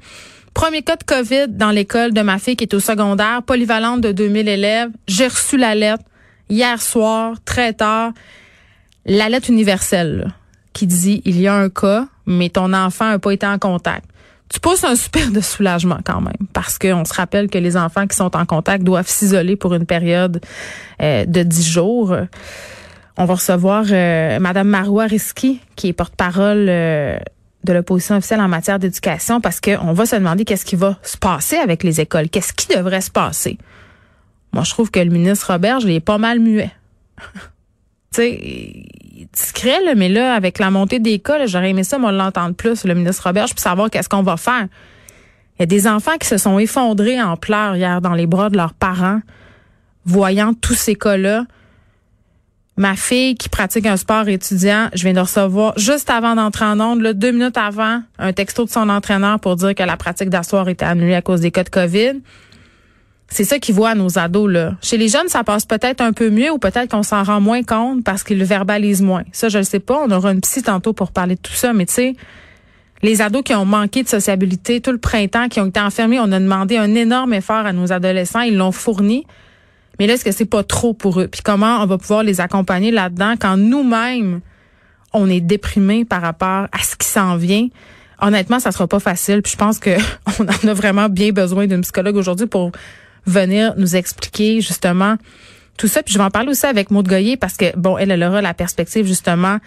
Premier 0.53 0.81
cas 0.81 0.95
de 0.95 1.03
COVID 1.03 1.50
dans 1.50 1.71
l'école 1.71 2.13
de 2.13 2.21
ma 2.21 2.39
fille 2.39 2.55
qui 2.55 2.63
est 2.63 2.74
au 2.74 2.79
secondaire, 2.79 3.43
polyvalente 3.43 4.00
de 4.00 4.13
2000 4.13 4.47
élèves. 4.47 4.89
J'ai 5.05 5.27
reçu 5.27 5.57
la 5.57 5.75
lettre 5.75 6.03
hier 6.50 6.81
soir, 6.81 7.35
très 7.43 7.74
tard 7.74 8.13
la 9.05 9.29
lettre 9.29 9.50
universelle 9.50 10.33
qui 10.74 10.88
dit 10.88 11.21
il 11.25 11.39
y 11.39 11.47
a 11.47 11.55
un 11.55 11.69
cas, 11.69 12.07
mais 12.25 12.50
ton 12.50 12.74
enfant 12.74 13.09
n'a 13.09 13.19
pas 13.19 13.31
été 13.31 13.47
en 13.47 13.57
contact. 13.57 14.05
Tu 14.50 14.59
pousses 14.59 14.83
un 14.83 14.95
super 14.95 15.31
de 15.31 15.41
soulagement 15.41 16.00
quand 16.03 16.21
même, 16.21 16.47
parce 16.53 16.77
qu'on 16.77 17.03
se 17.05 17.13
rappelle 17.13 17.50
que 17.50 17.57
les 17.57 17.77
enfants 17.77 18.05
qui 18.05 18.15
sont 18.15 18.35
en 18.35 18.45
contact 18.45 18.83
doivent 18.83 19.07
s'isoler 19.07 19.55
pour 19.55 19.74
une 19.74 19.85
période 19.85 20.39
euh, 21.01 21.25
de 21.25 21.41
dix 21.41 21.67
jours. 21.67 22.15
On 23.17 23.25
va 23.25 23.33
recevoir 23.33 23.85
euh, 23.89 24.39
Madame 24.39 24.67
Marois 24.67 25.05
Risky, 25.05 25.62
qui 25.75 25.88
est 25.88 25.93
porte-parole 25.93 26.67
euh, 26.69 27.17
de 27.63 27.74
l'opposition 27.74 28.17
officielle 28.17 28.41
en 28.41 28.47
matière 28.47 28.77
d'éducation, 28.77 29.41
parce 29.41 29.62
qu'on 29.62 29.93
va 29.93 30.05
se 30.05 30.15
demander 30.15 30.45
qu'est-ce 30.45 30.65
qui 30.65 30.75
va 30.75 30.97
se 31.01 31.17
passer 31.17 31.55
avec 31.55 31.83
les 31.83 32.01
écoles, 32.01 32.29
qu'est-ce 32.29 32.53
qui 32.53 32.67
devrait 32.67 33.01
se 33.01 33.12
passer? 33.12 33.57
Moi, 34.53 34.63
je 34.63 34.71
trouve 34.71 34.91
que 34.91 35.00
le 35.00 35.09
ministre 35.09 35.51
Robert, 35.51 35.79
je 35.79 35.88
l'ai 35.88 36.00
pas 36.00 36.17
mal 36.17 36.39
muet. 36.39 36.71
sais, 38.15 38.86
discret, 39.34 39.84
là, 39.84 39.95
mais 39.95 40.10
là, 40.10 40.34
avec 40.34 40.60
la 40.60 40.72
montée 40.72 41.00
des 41.00 41.19
cas, 41.19 41.45
j'aurais 41.45 41.69
aimé 41.69 41.84
ça, 41.84 41.98
moi, 41.98 42.12
l'entendre 42.12 42.55
plus, 42.55 42.86
le 42.86 42.93
ministre 42.93 43.24
Robert, 43.25 43.45
puis 43.45 43.60
savoir 43.60 43.89
qu'est-ce 43.89 44.10
qu'on 44.10 44.24
va 44.24 44.38
faire. 44.38 44.67
Il 45.57 45.62
y 45.62 45.63
a 45.63 45.65
des 45.65 45.88
enfants 45.88 46.17
qui 46.19 46.27
se 46.27 46.38
sont 46.38 46.60
effondrés 46.60 47.22
en 47.22 47.38
pleurs 47.38 47.75
hier 47.75 48.01
dans 48.01 48.13
les 48.13 48.27
bras 48.27 48.50
de 48.50 48.57
leurs 48.57 48.74
parents, 48.74 49.22
voyant 50.05 50.53
tous 50.53 50.74
ces 50.74 50.95
cas-là. 50.95 51.45
Ma 52.77 52.98
fille 52.98 53.36
qui 53.36 53.48
pratique 53.48 53.86
un 53.86 53.95
sport 53.95 54.27
étudiant, 54.27 54.89
je 54.93 55.03
viens 55.03 55.13
de 55.13 55.22
recevoir 55.22 55.77
juste 55.77 56.10
avant 56.10 56.36
d'entrer 56.36 56.65
en 56.65 56.79
onde, 56.81 57.01
deux 57.13 57.31
minutes 57.31 57.57
avant, 57.57 58.01
un 58.19 58.34
texto 58.34 58.65
de 58.65 58.69
son 58.69 58.89
entraîneur 58.89 59.39
pour 59.39 59.55
dire 59.55 59.74
que 59.74 59.84
la 59.84 59.95
pratique 59.95 60.29
d'asseoir 60.29 60.67
était 60.67 60.84
annulée 60.84 61.15
à 61.15 61.22
cause 61.22 61.39
des 61.39 61.51
cas 61.51 61.63
de 61.63 61.69
COVID. 61.69 62.22
C'est 63.27 63.44
ça 63.44 63.60
qu'ils 63.60 63.75
voient 63.75 63.96
nos 63.96 64.20
ados, 64.20 64.51
là. 64.51 64.75
Chez 64.82 64.98
les 64.98 65.08
jeunes, 65.08 65.27
ça 65.27 65.44
passe 65.44 65.65
peut-être 65.65 66.01
un 66.01 66.13
peu 66.13 66.29
mieux 66.29 66.51
ou 66.51 66.60
peut-être 66.60 66.91
qu'on 66.91 67.03
s'en 67.03 67.24
rend 67.24 67.41
moins 67.41 67.63
compte 67.63 68.03
parce 68.03 68.24
qu'ils 68.24 68.38
le 68.38 68.46
verbalisent 68.46 69.01
moins. 69.01 69.24
Ça, 69.32 69.50
je 69.50 69.58
ne 69.58 69.63
sais 69.63 69.79
pas. 69.79 70.00
On 70.05 70.12
aura 70.12 70.32
une 70.32 70.41
psy 70.41 70.62
tantôt 70.62 70.94
pour 70.94 71.12
parler 71.12 71.36
de 71.36 71.41
tout 71.41 71.53
ça, 71.53 71.74
mais 71.74 71.86
tu 71.86 71.94
sais, 71.94 72.15
les 73.01 73.22
ados 73.22 73.44
qui 73.44 73.53
ont 73.53 73.65
manqué 73.65 74.03
de 74.03 74.08
sociabilité 74.08 74.79
tout 74.79 74.91
le 74.91 74.98
printemps, 74.98 75.48
qui 75.50 75.60
ont 75.60 75.67
été 75.67 75.79
enfermés, 75.79 76.20
on 76.20 76.32
a 76.32 76.39
demandé 76.39 76.77
un 76.77 76.94
énorme 76.96 77.34
effort 77.34 77.65
à 77.65 77.74
nos 77.74 77.91
adolescents, 77.91 78.41
ils 78.41 78.55
l'ont 78.55 78.72
fourni. 78.72 79.25
Mais 80.00 80.08
là, 80.08 80.13
est-ce 80.13 80.25
que 80.25 80.32
c'est 80.32 80.46
pas 80.46 80.63
trop 80.63 80.94
pour 80.94 81.20
eux? 81.20 81.27
Puis 81.27 81.41
comment 81.44 81.82
on 81.82 81.86
va 81.86 81.98
pouvoir 81.98 82.24
les 82.24 82.41
accompagner 82.41 82.91
là-dedans 82.91 83.36
quand 83.39 83.58
nous-mêmes, 83.58 84.41
on 85.13 85.29
est 85.29 85.39
déprimés 85.39 86.05
par 86.05 86.22
rapport 86.22 86.67
à 86.72 86.79
ce 86.84 86.96
qui 86.96 87.08
s'en 87.08 87.38
vient? 87.38 87.67
Honnêtement, 88.22 88.60
ça 88.60 88.72
sera 88.72 88.88
pas 88.88 89.00
facile. 89.00 89.41
Puis 89.41 89.53
je 89.53 89.58
pense 89.58 89.79
que 89.79 89.91
on 90.39 90.44
en 90.44 90.70
a 90.70 90.74
vraiment 90.74 91.10
bien 91.10 91.32
besoin 91.32 91.67
d'une 91.67 91.82
psychologue 91.82 92.15
aujourd'hui 92.15 92.48
pour 92.48 92.72
venir 93.25 93.74
nous 93.77 93.96
expliquer 93.96 94.62
justement 94.62 95.17
tout 95.77 95.88
ça. 95.88 96.03
Puis 96.03 96.13
je 96.13 96.17
vais 96.17 96.24
en 96.24 96.32
parler 96.32 96.50
aussi 96.50 96.65
avec 96.65 96.91
Maud 96.91 97.08
Goyer 97.08 97.38
parce 97.38 97.58
que, 97.58 97.75
bon, 97.77 97.98
elle, 97.98 98.12
elle 98.12 98.24
aura 98.24 98.41
la 98.41 98.53
perspective 98.53 99.05
justement 99.05 99.58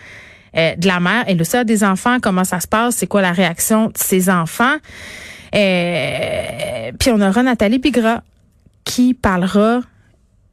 euh, 0.56 0.74
de 0.76 0.86
la 0.86 1.00
mère. 1.00 1.24
Elle 1.26 1.40
aussi 1.40 1.56
a 1.56 1.64
des 1.64 1.84
enfants. 1.84 2.18
Comment 2.20 2.44
ça 2.44 2.60
se 2.60 2.68
passe? 2.68 2.96
C'est 2.96 3.06
quoi 3.06 3.22
la 3.22 3.32
réaction 3.32 3.86
de 3.86 3.96
ses 3.96 4.30
enfants? 4.30 4.76
Euh, 5.54 6.92
puis 6.98 7.10
on 7.10 7.20
aura 7.20 7.42
Nathalie 7.42 7.78
Bigra 7.78 8.22
qui 8.84 9.14
parlera 9.14 9.80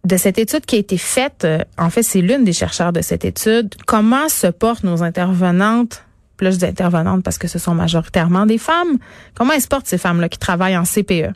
de 0.06 0.18
cette 0.18 0.38
étude 0.38 0.66
qui 0.66 0.76
a 0.76 0.80
été 0.80 0.98
faite, 0.98 1.46
euh, 1.46 1.60
en 1.78 1.90
fait, 1.90 2.04
c'est 2.04 2.22
l'une 2.22 2.44
des 2.44 2.54
chercheurs 2.54 2.94
de 2.94 3.02
cette 3.02 3.26
étude. 3.26 3.74
Comment 3.88 4.30
se 4.30 4.48
portent 4.48 4.84
nos 4.84 5.04
intervenantes? 5.04 6.04
Plus 6.38 6.58
d'intervenantes 6.58 7.24
parce 7.24 7.38
que 7.38 7.48
ce 7.48 7.60
sont 7.60 7.74
majoritairement 7.74 8.46
des 8.46 8.58
femmes. 8.58 8.98
Comment 9.36 9.54
elles 9.54 9.62
se 9.62 9.68
portent 9.68 9.88
ces 9.88 9.98
femmes-là 9.98 10.28
qui 10.30 10.38
travaillent 10.38 10.78
en 10.78 10.84
CPE? 10.84 11.32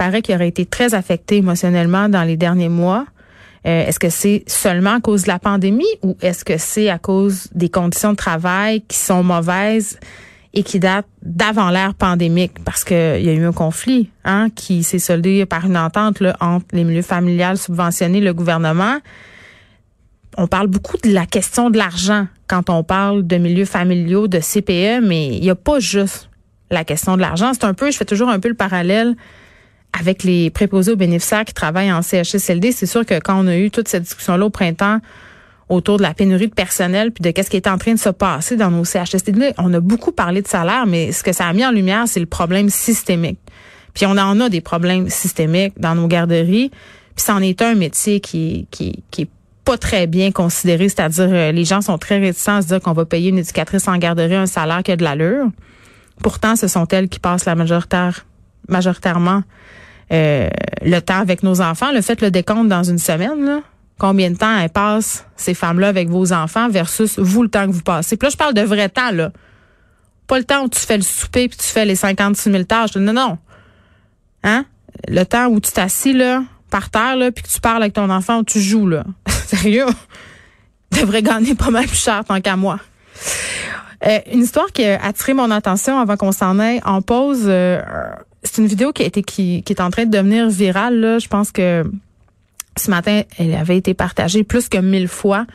Paraît 0.00 0.22
qu'ils 0.22 0.34
auraient 0.34 0.48
été 0.48 0.64
très 0.64 0.94
affectés 0.94 1.36
émotionnellement 1.36 2.08
dans 2.08 2.22
les 2.22 2.38
derniers 2.38 2.70
mois. 2.70 3.04
Euh, 3.66 3.84
est-ce 3.86 3.98
que 3.98 4.08
c'est 4.08 4.44
seulement 4.46 4.94
à 4.94 5.00
cause 5.02 5.24
de 5.24 5.28
la 5.28 5.38
pandémie 5.38 5.84
ou 6.02 6.16
est-ce 6.22 6.42
que 6.42 6.56
c'est 6.56 6.88
à 6.88 6.98
cause 6.98 7.48
des 7.54 7.68
conditions 7.68 8.12
de 8.12 8.16
travail 8.16 8.80
qui 8.88 8.96
sont 8.96 9.22
mauvaises 9.22 10.00
et 10.54 10.62
qui 10.62 10.80
date 10.80 11.04
d'avant 11.20 11.68
l'ère 11.68 11.92
pandémique? 11.92 12.64
Parce 12.64 12.82
qu'il 12.82 12.96
y 12.96 13.28
a 13.28 13.34
eu 13.34 13.44
un 13.44 13.52
conflit 13.52 14.08
hein, 14.24 14.48
qui 14.48 14.84
s'est 14.84 14.98
soldé 14.98 15.44
par 15.44 15.66
une 15.66 15.76
entente 15.76 16.20
là, 16.20 16.34
entre 16.40 16.64
les 16.72 16.84
milieux 16.84 17.02
familiales 17.02 17.58
subventionnés 17.58 18.22
le 18.22 18.32
gouvernement. 18.32 19.00
On 20.38 20.46
parle 20.46 20.68
beaucoup 20.68 20.96
de 20.96 21.12
la 21.12 21.26
question 21.26 21.68
de 21.68 21.76
l'argent 21.76 22.26
quand 22.46 22.70
on 22.70 22.82
parle 22.84 23.26
de 23.26 23.36
milieux 23.36 23.66
familiaux, 23.66 24.28
de 24.28 24.38
CPE, 24.38 25.06
mais 25.06 25.26
il 25.26 25.42
n'y 25.42 25.50
a 25.50 25.56
pas 25.56 25.78
juste 25.78 26.30
la 26.70 26.84
question 26.84 27.16
de 27.16 27.20
l'argent. 27.20 27.52
C'est 27.52 27.64
un 27.64 27.74
peu, 27.74 27.90
je 27.90 27.98
fais 27.98 28.06
toujours 28.06 28.30
un 28.30 28.40
peu 28.40 28.48
le 28.48 28.54
parallèle 28.54 29.14
avec 29.98 30.22
les 30.24 30.50
préposés 30.50 30.92
aux 30.92 30.96
bénéficiaires 30.96 31.44
qui 31.44 31.54
travaillent 31.54 31.92
en 31.92 32.02
CHSLD. 32.02 32.72
C'est 32.72 32.86
sûr 32.86 33.04
que 33.04 33.18
quand 33.18 33.42
on 33.42 33.46
a 33.46 33.56
eu 33.56 33.70
toute 33.70 33.88
cette 33.88 34.04
discussion-là 34.04 34.46
au 34.46 34.50
printemps, 34.50 35.00
autour 35.70 35.98
de 35.98 36.02
la 36.02 36.12
pénurie 36.12 36.48
de 36.48 36.54
personnel 36.54 37.12
puis 37.12 37.22
de 37.22 37.30
qu'est-ce 37.30 37.48
qui 37.48 37.56
est 37.56 37.68
en 37.68 37.78
train 37.78 37.94
de 37.94 37.98
se 37.98 38.08
passer 38.08 38.56
dans 38.56 38.70
nos 38.70 38.84
CHSLD. 38.84 39.54
On 39.56 39.72
a 39.72 39.80
beaucoup 39.80 40.12
parlé 40.12 40.42
de 40.42 40.48
salaire, 40.48 40.84
mais 40.86 41.12
ce 41.12 41.22
que 41.22 41.32
ça 41.32 41.46
a 41.46 41.52
mis 41.52 41.64
en 41.64 41.70
lumière, 41.70 42.04
c'est 42.06 42.20
le 42.20 42.26
problème 42.26 42.68
systémique. 42.68 43.38
Puis 43.94 44.04
on 44.04 44.18
en 44.18 44.40
a 44.40 44.48
des 44.48 44.60
problèmes 44.60 45.08
systémiques 45.08 45.74
dans 45.78 45.94
nos 45.94 46.08
garderies. 46.08 46.70
Puis 47.14 47.24
c'en 47.24 47.40
est 47.40 47.62
un 47.62 47.74
métier 47.74 48.20
qui, 48.20 48.66
qui, 48.70 49.02
qui 49.10 49.22
est 49.22 49.30
pas 49.64 49.78
très 49.78 50.06
bien 50.06 50.32
considéré, 50.32 50.88
c'est-à-dire 50.88 51.28
euh, 51.30 51.52
les 51.52 51.64
gens 51.64 51.80
sont 51.80 51.98
très 51.98 52.18
réticents 52.18 52.56
à 52.56 52.62
se 52.62 52.68
dire 52.68 52.80
qu'on 52.80 52.92
va 52.92 53.04
payer 53.04 53.28
une 53.28 53.38
éducatrice 53.38 53.86
en 53.88 53.96
garderie 53.98 54.34
un 54.34 54.46
salaire 54.46 54.82
qui 54.82 54.90
a 54.90 54.96
de 54.96 55.04
l'allure. 55.04 55.46
Pourtant, 56.22 56.56
ce 56.56 56.66
sont 56.66 56.86
elles 56.88 57.08
qui 57.08 57.20
passent 57.20 57.44
la 57.44 57.54
majoritaire, 57.54 58.26
majoritairement 58.68 59.42
euh, 60.12 60.48
le 60.82 60.98
temps 61.00 61.20
avec 61.20 61.42
nos 61.42 61.60
enfants. 61.60 61.92
Le 61.92 62.00
fait 62.00 62.20
le 62.20 62.30
décompte 62.30 62.68
dans 62.68 62.82
une 62.82 62.98
semaine, 62.98 63.44
là, 63.44 63.60
combien 63.98 64.30
de 64.30 64.36
temps 64.36 64.58
elles 64.58 64.70
passent, 64.70 65.26
ces 65.36 65.54
femmes-là, 65.54 65.88
avec 65.88 66.08
vos 66.08 66.32
enfants 66.32 66.68
versus 66.68 67.18
vous, 67.18 67.42
le 67.42 67.48
temps 67.48 67.66
que 67.66 67.72
vous 67.72 67.82
passez. 67.82 68.16
Puis 68.16 68.26
là, 68.26 68.30
je 68.30 68.36
parle 68.36 68.54
de 68.54 68.62
vrai 68.62 68.88
temps, 68.88 69.12
là. 69.12 69.30
Pas 70.26 70.38
le 70.38 70.44
temps 70.44 70.64
où 70.64 70.68
tu 70.68 70.80
fais 70.80 70.96
le 70.96 71.02
souper 71.02 71.48
puis 71.48 71.58
tu 71.58 71.66
fais 71.66 71.84
les 71.84 71.96
56 71.96 72.50
000 72.50 72.64
tâches. 72.64 72.96
Non, 72.96 73.12
non. 73.12 73.38
Hein? 74.42 74.64
Le 75.08 75.24
temps 75.24 75.46
où 75.48 75.60
tu 75.60 75.70
t'assis, 75.70 76.12
là, 76.12 76.42
par 76.70 76.90
terre, 76.90 77.16
là, 77.16 77.30
puis 77.30 77.42
que 77.44 77.48
tu 77.48 77.60
parles 77.60 77.82
avec 77.82 77.94
ton 77.94 78.10
enfant 78.10 78.38
ou 78.38 78.44
tu 78.44 78.60
joues, 78.60 78.88
là. 78.88 79.04
Sérieux? 79.46 79.86
Tu 80.92 81.00
devrais 81.00 81.22
gagner 81.22 81.54
pas 81.54 81.70
mal 81.70 81.86
plus 81.86 82.00
cher 82.00 82.24
tant 82.24 82.40
qu'à 82.40 82.56
moi. 82.56 82.80
Euh, 84.06 84.18
une 84.32 84.42
histoire 84.42 84.72
qui 84.72 84.84
a 84.84 85.02
attiré 85.04 85.34
mon 85.34 85.50
attention 85.50 85.98
avant 85.98 86.16
qu'on 86.16 86.32
s'en 86.32 86.58
aille 86.58 86.80
en 86.84 87.02
pause. 87.02 87.44
Euh, 87.46 87.80
c'est 88.42 88.58
une 88.58 88.66
vidéo 88.66 88.92
qui 88.92 89.02
a 89.02 89.06
été 89.06 89.24
est 89.68 89.80
en 89.80 89.90
train 89.90 90.06
de 90.06 90.10
devenir 90.10 90.48
virale. 90.48 90.98
Là. 91.00 91.18
Je 91.18 91.28
pense 91.28 91.52
que 91.52 91.84
ce 92.76 92.90
matin, 92.90 93.22
elle 93.38 93.54
avait 93.54 93.76
été 93.76 93.94
partagée 93.94 94.44
plus 94.44 94.68
que 94.68 94.78
mille 94.78 95.08
fois. 95.08 95.46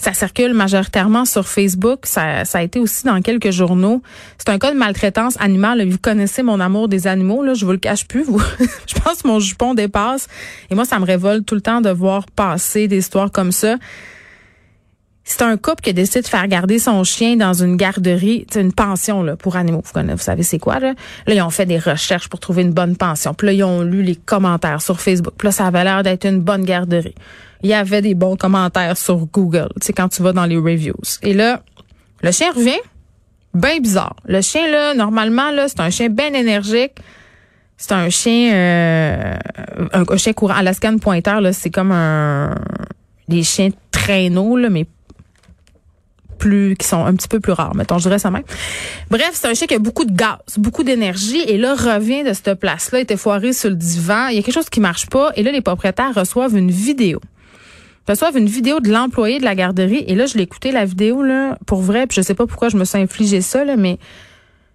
Ça 0.00 0.12
circule 0.12 0.54
majoritairement 0.54 1.24
sur 1.24 1.48
Facebook. 1.48 2.06
Ça, 2.06 2.44
ça 2.44 2.58
a 2.58 2.62
été 2.62 2.78
aussi 2.78 3.04
dans 3.04 3.20
quelques 3.20 3.50
journaux. 3.50 4.00
C'est 4.38 4.48
un 4.48 4.58
cas 4.58 4.72
de 4.72 4.78
maltraitance 4.78 5.36
animale. 5.40 5.88
Vous 5.88 5.98
connaissez 5.98 6.44
mon 6.44 6.60
amour 6.60 6.88
des 6.88 7.08
animaux. 7.08 7.42
Là, 7.42 7.54
je 7.54 7.64
vous 7.64 7.72
le 7.72 7.78
cache 7.78 8.06
plus. 8.06 8.22
Vous. 8.22 8.40
je 8.86 8.94
pense 8.94 9.22
que 9.22 9.28
mon 9.28 9.40
jupon 9.40 9.74
dépasse. 9.74 10.28
Et 10.70 10.76
moi, 10.76 10.84
ça 10.84 11.00
me 11.00 11.04
révolte 11.04 11.46
tout 11.46 11.56
le 11.56 11.60
temps 11.60 11.80
de 11.80 11.90
voir 11.90 12.26
passer 12.26 12.86
des 12.86 12.98
histoires 12.98 13.32
comme 13.32 13.50
ça. 13.50 13.76
C'est 15.30 15.42
un 15.42 15.58
couple 15.58 15.82
qui 15.82 15.90
a 15.90 15.92
décidé 15.92 16.22
de 16.22 16.26
faire 16.26 16.48
garder 16.48 16.78
son 16.78 17.04
chien 17.04 17.36
dans 17.36 17.52
une 17.52 17.76
garderie, 17.76 18.46
c'est 18.50 18.62
une 18.62 18.72
pension 18.72 19.22
là, 19.22 19.36
pour 19.36 19.56
animaux. 19.56 19.82
Vous, 19.84 19.92
connaissez, 19.92 20.14
vous 20.14 20.22
savez 20.22 20.42
c'est 20.42 20.58
quoi 20.58 20.78
là? 20.80 20.94
Là, 21.26 21.34
ils 21.34 21.42
ont 21.42 21.50
fait 21.50 21.66
des 21.66 21.78
recherches 21.78 22.30
pour 22.30 22.40
trouver 22.40 22.62
une 22.62 22.72
bonne 22.72 22.96
pension. 22.96 23.34
Puis 23.34 23.46
là, 23.46 23.52
ils 23.52 23.62
ont 23.62 23.82
lu 23.82 24.02
les 24.02 24.16
commentaires 24.16 24.80
sur 24.80 25.02
Facebook. 25.02 25.34
Puis 25.36 25.48
là, 25.48 25.52
ça 25.52 25.66
avait 25.66 25.84
l'air 25.84 26.02
d'être 26.02 26.24
une 26.24 26.40
bonne 26.40 26.64
garderie. 26.64 27.14
Il 27.62 27.68
y 27.68 27.74
avait 27.74 28.00
des 28.00 28.14
bons 28.14 28.36
commentaires 28.36 28.96
sur 28.96 29.26
Google, 29.26 29.68
tu 29.78 29.88
sais, 29.88 29.92
quand 29.92 30.08
tu 30.08 30.22
vas 30.22 30.32
dans 30.32 30.46
les 30.46 30.56
reviews. 30.56 30.96
Et 31.22 31.34
là, 31.34 31.60
le 32.22 32.32
chien 32.32 32.50
revient, 32.50 32.80
bien 33.52 33.80
bizarre. 33.80 34.16
Le 34.24 34.40
chien, 34.40 34.66
là, 34.70 34.94
normalement, 34.94 35.50
là, 35.50 35.68
c'est 35.68 35.80
un 35.80 35.90
chien 35.90 36.08
bien 36.08 36.32
énergique. 36.32 36.92
C'est 37.76 37.92
un 37.92 38.08
chien, 38.08 38.54
euh, 38.54 39.36
un, 39.92 40.16
chien 40.16 40.32
courant. 40.32 40.54
Alaskan 40.54 40.96
Pointer, 40.96 41.38
là, 41.42 41.52
c'est 41.52 41.70
comme 41.70 41.92
un, 41.92 42.54
des 43.28 43.42
chiens 43.42 43.68
traîneaux, 43.90 44.56
là, 44.56 44.70
mais 44.70 44.86
plus, 46.38 46.76
qui 46.76 46.86
sont 46.86 47.04
un 47.04 47.14
petit 47.14 47.28
peu 47.28 47.40
plus 47.40 47.52
rares, 47.52 47.74
mettons, 47.74 47.98
je 47.98 48.04
dirais 48.04 48.18
ça 48.18 48.30
même. 48.30 48.44
Bref, 49.10 49.30
c'est 49.34 49.48
un 49.48 49.54
chien 49.54 49.66
qui 49.66 49.74
a 49.74 49.78
beaucoup 49.78 50.04
de 50.04 50.14
gaz, 50.14 50.38
beaucoup 50.56 50.84
d'énergie, 50.84 51.40
et 51.40 51.58
là, 51.58 51.74
revient 51.74 52.24
de 52.24 52.32
cette 52.32 52.54
place-là, 52.54 53.00
était 53.00 53.16
foiré 53.16 53.52
sur 53.52 53.70
le 53.70 53.76
divan, 53.76 54.28
il 54.28 54.36
y 54.36 54.38
a 54.38 54.42
quelque 54.42 54.54
chose 54.54 54.70
qui 54.70 54.80
marche 54.80 55.06
pas, 55.06 55.32
et 55.36 55.42
là, 55.42 55.52
les 55.52 55.60
propriétaires 55.60 56.14
reçoivent 56.14 56.56
une 56.56 56.70
vidéo. 56.70 57.20
Reçoivent 58.08 58.38
une 58.38 58.48
vidéo 58.48 58.80
de 58.80 58.90
l'employé 58.90 59.38
de 59.38 59.44
la 59.44 59.54
garderie, 59.54 60.04
et 60.06 60.14
là, 60.14 60.26
je 60.26 60.38
l'ai 60.38 60.44
écouté, 60.44 60.72
la 60.72 60.84
vidéo, 60.84 61.22
pour 61.66 61.82
vrai, 61.82 62.06
puis 62.06 62.16
je 62.16 62.22
sais 62.22 62.34
pas 62.34 62.46
pourquoi 62.46 62.70
je 62.70 62.76
me 62.76 62.84
suis 62.84 62.98
infligé 62.98 63.42
ça, 63.42 63.64
mais 63.76 63.98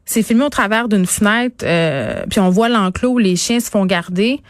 c'est 0.05 0.21
filmé 0.21 0.43
au 0.43 0.49
travers 0.49 0.89
d'une 0.89 1.05
fenêtre, 1.05 1.63
euh, 1.63 2.25
puis 2.29 2.39
on 2.39 2.49
voit 2.49 2.69
l'enclos 2.69 3.11
où 3.11 3.17
les 3.17 3.35
chiens 3.35 3.59
se 3.59 3.69
font 3.69 3.85
garder. 3.85 4.41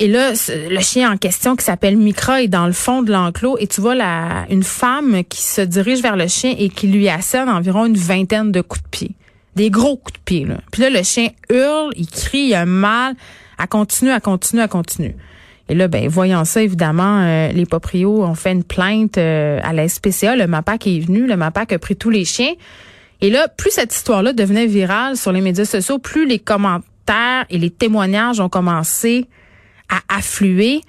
Et 0.00 0.06
là, 0.06 0.30
le 0.48 0.80
chien 0.80 1.12
en 1.12 1.16
question 1.16 1.56
qui 1.56 1.64
s'appelle 1.64 1.96
Micra 1.96 2.40
est 2.42 2.48
dans 2.48 2.66
le 2.66 2.72
fond 2.72 3.02
de 3.02 3.10
l'enclos 3.10 3.56
et 3.58 3.66
tu 3.66 3.80
vois 3.80 3.96
la, 3.96 4.46
une 4.48 4.62
femme 4.62 5.24
qui 5.28 5.42
se 5.42 5.60
dirige 5.60 6.02
vers 6.02 6.16
le 6.16 6.28
chien 6.28 6.54
et 6.56 6.68
qui 6.68 6.86
lui 6.86 7.08
assène 7.08 7.48
environ 7.48 7.84
une 7.86 7.96
vingtaine 7.96 8.52
de 8.52 8.60
coups 8.60 8.84
de 8.84 8.88
pied. 8.88 9.10
Des 9.56 9.70
gros 9.70 9.96
coups 9.96 10.12
de 10.12 10.24
pied. 10.24 10.44
Là. 10.44 10.58
Puis 10.70 10.82
là, 10.82 10.90
le 10.90 11.02
chien 11.02 11.30
hurle, 11.50 11.90
il 11.96 12.06
crie, 12.06 12.46
il 12.46 12.54
a 12.54 12.64
mal. 12.64 13.14
À 13.58 13.66
continue, 13.66 14.12
à 14.12 14.20
continue, 14.20 14.62
à 14.62 14.68
continue. 14.68 15.16
Et 15.68 15.74
là, 15.74 15.88
ben, 15.88 16.06
voyant 16.06 16.44
ça, 16.44 16.62
évidemment, 16.62 17.22
euh, 17.22 17.48
les 17.48 17.66
proprios 17.66 18.22
ont 18.22 18.36
fait 18.36 18.52
une 18.52 18.62
plainte 18.62 19.18
euh, 19.18 19.58
à 19.64 19.72
la 19.72 19.88
SPCA. 19.88 20.36
Le 20.36 20.46
MAPAC 20.46 20.86
est 20.86 21.00
venu. 21.00 21.26
Le 21.26 21.36
MAPAC 21.36 21.72
a 21.72 21.78
pris 21.80 21.96
tous 21.96 22.10
les 22.10 22.24
chiens. 22.24 22.52
Et 23.20 23.30
là, 23.30 23.48
plus 23.48 23.72
cette 23.72 23.92
histoire-là 23.92 24.32
devenait 24.32 24.66
virale 24.66 25.16
sur 25.16 25.32
les 25.32 25.40
médias 25.40 25.64
sociaux, 25.64 25.98
plus 25.98 26.24
les 26.24 26.38
commentaires 26.38 27.46
et 27.50 27.58
les 27.58 27.70
témoignages 27.70 28.38
ont 28.38 28.48
commencé 28.48 29.26
à 29.88 30.16
affluer. 30.16 30.82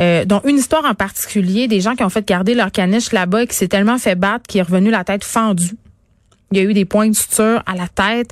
Euh, 0.00 0.24
dont 0.24 0.40
une 0.44 0.56
histoire 0.56 0.84
en 0.84 0.94
particulier, 0.94 1.68
des 1.68 1.80
gens 1.80 1.94
qui 1.94 2.02
ont 2.02 2.08
fait 2.08 2.26
garder 2.26 2.54
leur 2.54 2.72
caniche 2.72 3.12
là-bas 3.12 3.42
et 3.42 3.46
qui 3.46 3.54
s'est 3.54 3.68
tellement 3.68 3.98
fait 3.98 4.14
battre 4.14 4.46
qu'il 4.48 4.58
est 4.58 4.62
revenu 4.62 4.90
la 4.90 5.04
tête 5.04 5.22
fendue. 5.22 5.76
Il 6.50 6.58
y 6.58 6.60
a 6.60 6.64
eu 6.64 6.74
des 6.74 6.84
points 6.84 7.08
de 7.08 7.14
suture 7.14 7.62
à 7.66 7.74
la 7.74 7.88
tête. 7.88 8.30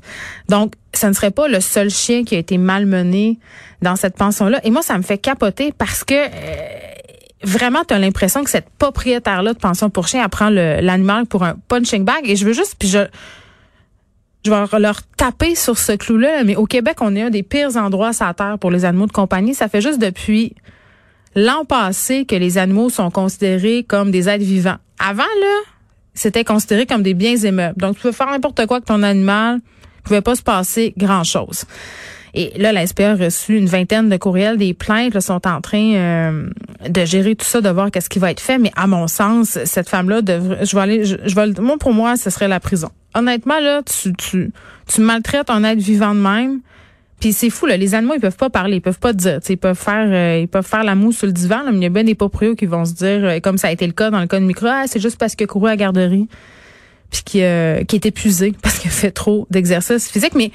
Donc, 0.49 0.75
ce 0.95 1.07
ne 1.07 1.13
serait 1.13 1.31
pas 1.31 1.49
le 1.49 1.61
seul 1.61 1.91
chien 1.91 2.25
qui 2.25 2.35
a 2.35 2.39
été 2.39 2.59
malmené 2.59 3.39
dans 3.83 3.97
cette 3.97 4.17
pension-là. 4.17 4.61
Et 4.65 4.71
moi, 4.71 4.83
ça 4.83 4.97
me 4.99 5.03
fait 5.03 5.19
capoter 5.19 5.73
parce 5.77 6.05
que 6.05 6.15
euh, 6.15 6.67
vraiment, 7.43 7.83
tu 7.87 7.95
as 7.95 7.99
l'impression 7.99 8.45
que 8.45 8.51
cette 8.51 8.69
propriétaire-là 8.79 9.55
de 9.55 9.59
pension 9.59 9.91
pour 9.91 10.09
chien 10.09 10.23
apprend 10.23 10.51
l'animal 10.51 11.27
pour 11.27 11.45
un 11.45 11.57
punching 11.69 12.05
bag. 12.05 12.29
Et 12.29 12.37
je 12.37 12.45
veux 12.45 12.53
juste, 12.53 12.77
puis 12.79 12.89
je, 12.89 13.07
je 14.45 14.51
vais 14.51 14.79
leur 14.79 15.03
taper 15.17 15.55
sur 15.55 15.79
ce 15.79 15.93
clou-là, 15.93 16.45
mais 16.45 16.57
au 16.57 16.67
Québec, 16.67 16.99
on 17.01 17.15
est 17.15 17.23
un 17.23 17.31
des 17.31 17.43
pires 17.43 17.77
endroits 17.77 18.13
sur 18.13 18.35
terre 18.35 18.59
pour 18.59 18.71
les 18.71 18.85
animaux 18.85 19.07
de 19.07 19.13
compagnie. 19.13 19.55
Ça 19.55 19.69
fait 19.69 19.81
juste 19.81 20.01
depuis 20.01 20.55
l'an 21.35 21.65
passé 21.65 22.25
que 22.25 22.37
les 22.37 22.59
animaux 22.59 22.89
sont 22.89 23.11
considérés 23.11 23.85
comme 23.85 24.11
des 24.11 24.29
êtres 24.29 24.45
vivants. 24.45 24.79
Avant, 24.99 25.23
là, 25.23 25.57
c'était 26.15 26.45
considéré 26.45 26.87
comme 26.87 27.03
des 27.03 27.15
biens 27.15 27.37
immeubles. 27.37 27.79
Donc, 27.79 27.97
tu 27.97 28.03
peux 28.03 28.13
faire 28.13 28.31
n'importe 28.31 28.67
quoi 28.67 28.79
avec 28.79 28.87
ton 28.87 29.03
animal. 29.03 29.61
Il 29.99 30.03
pouvait 30.03 30.23
pas 30.23 30.35
se 30.35 30.43
passer 30.43 30.95
grand-chose. 30.97 31.65
Et 32.35 32.53
là, 32.59 32.73
la 32.73 32.83
a 32.83 33.15
reçu 33.15 33.57
une 33.57 33.67
vingtaine 33.67 34.09
de 34.09 34.17
courriels, 34.17 34.57
des 34.57 34.75
plaintes, 34.75 35.15
là, 35.15 35.21
sont 35.21 35.47
en 35.47 35.61
train 35.61 35.95
euh, 35.95 36.51
de 36.89 37.05
gérer 37.05 37.35
tout 37.35 37.47
ça, 37.47 37.61
de 37.61 37.69
voir 37.69 37.91
qu'est-ce 37.91 38.09
qui 38.09 38.19
va 38.19 38.31
être 38.31 38.41
fait. 38.41 38.59
Mais 38.59 38.71
à 38.77 38.87
mon 38.87 39.09
sens, 39.09 39.59
cette 39.65 39.89
femme-là 39.89 40.23
devrait, 40.23 40.65
je 40.65 40.77
vais 40.77 40.83
aller, 40.83 41.05
je, 41.05 41.35
vais, 41.35 41.61
moi 41.61 41.77
pour 41.79 41.93
moi, 41.93 42.17
ce 42.17 42.31
serait 42.31 42.49
la 42.49 42.61
prison. 42.61 42.91
Honnêtement, 43.15 43.59
là, 43.59 43.83
tu, 43.83 44.13
tu, 44.15 44.53
tu 44.87 45.01
maltraites 45.01 45.51
un 45.51 45.65
être 45.65 45.81
vivant 45.81 46.15
de 46.15 46.21
même. 46.21 46.61
Puis 47.19 47.35
c'est 47.35 47.51
fou 47.51 47.67
là, 47.67 47.77
les 47.77 47.95
animaux 47.95 48.15
ils 48.15 48.21
peuvent 48.21 48.37
pas 48.37 48.49
parler, 48.49 48.77
ils 48.77 48.81
peuvent 48.81 48.99
pas 48.99 49.13
dire, 49.13 49.41
ils 49.47 49.59
peuvent 49.59 49.77
faire 49.79 50.09
euh, 50.11 50.41
ils 50.41 50.49
peuvent 50.49 50.67
faire 50.67 50.85
la 50.85 50.95
mousse 50.95 51.19
sur 51.19 51.27
le 51.27 51.35
divan, 51.35 51.65
mais 51.67 51.77
il 51.77 51.83
y 51.83 51.87
a 51.87 51.91
bien 51.91 52.03
des 52.03 52.15
proprios 52.15 52.55
qui 52.55 52.65
vont 52.65 52.87
se 52.87 52.95
dire 52.95 53.23
euh, 53.23 53.41
comme 53.41 53.59
ça 53.59 53.69
a 53.69 53.73
été 53.73 53.87
le 53.87 53.93
cas 53.93 54.11
dans 54.11 54.21
le 54.21 54.27
cas 54.27 54.41
de 54.41 54.47
micro, 54.47 54.67
ah, 54.67 54.85
c'est 54.87 55.01
juste 55.01 55.19
parce 55.19 55.37
que 55.37 55.45
couru 55.45 55.69
à 55.69 55.77
garderie 55.77 56.29
puis 57.11 57.23
qui 57.23 57.43
qui 57.89 57.97
est 57.97 58.07
épuisé 58.07 58.55
parce 58.63 58.79
qu'il 58.79 58.91
fait 58.91 59.11
trop 59.11 59.47
d'exercice 59.51 60.11
physique 60.11 60.35
mais 60.35 60.51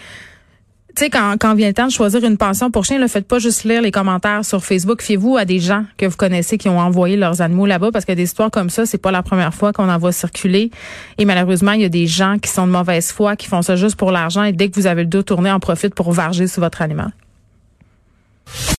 tu 0.95 1.03
sais, 1.03 1.09
quand, 1.09 1.35
quand 1.39 1.55
vient 1.55 1.67
le 1.67 1.73
temps 1.73 1.87
de 1.87 1.91
choisir 1.91 2.23
une 2.23 2.37
pension 2.37 2.71
pour 2.71 2.85
chien, 2.85 2.99
ne 2.99 3.07
faites 3.07 3.27
pas 3.27 3.37
juste 3.37 3.65
lire 3.65 3.81
les 3.81 3.91
commentaires 3.91 4.45
sur 4.45 4.63
Facebook. 4.63 5.01
Fiez-vous 5.01 5.35
à 5.35 5.43
des 5.43 5.59
gens 5.59 5.83
que 5.97 6.05
vous 6.05 6.15
connaissez 6.15 6.57
qui 6.57 6.69
ont 6.69 6.79
envoyé 6.79 7.17
leurs 7.17 7.41
animaux 7.41 7.65
là-bas 7.65 7.91
parce 7.91 8.05
que 8.05 8.13
des 8.13 8.23
histoires 8.23 8.49
comme 8.49 8.69
ça, 8.69 8.85
c'est 8.85 8.97
pas 8.97 9.11
la 9.11 9.21
première 9.21 9.53
fois 9.53 9.73
qu'on 9.73 9.89
en 9.89 9.97
voit 9.97 10.13
circuler. 10.13 10.71
Et 11.17 11.25
malheureusement, 11.25 11.73
il 11.73 11.81
y 11.81 11.85
a 11.85 11.89
des 11.89 12.07
gens 12.07 12.37
qui 12.41 12.49
sont 12.49 12.65
de 12.65 12.71
mauvaise 12.71 13.11
foi, 13.11 13.35
qui 13.35 13.47
font 13.47 13.61
ça 13.61 13.75
juste 13.75 13.97
pour 13.97 14.11
l'argent 14.11 14.43
et 14.43 14.53
dès 14.53 14.69
que 14.69 14.79
vous 14.79 14.87
avez 14.87 15.03
le 15.03 15.09
dos 15.09 15.23
tourné, 15.23 15.51
en 15.51 15.59
profite 15.59 15.93
pour 15.93 16.13
varger 16.13 16.47
sur 16.47 16.61
votre 16.61 16.81
animal. 16.81 17.11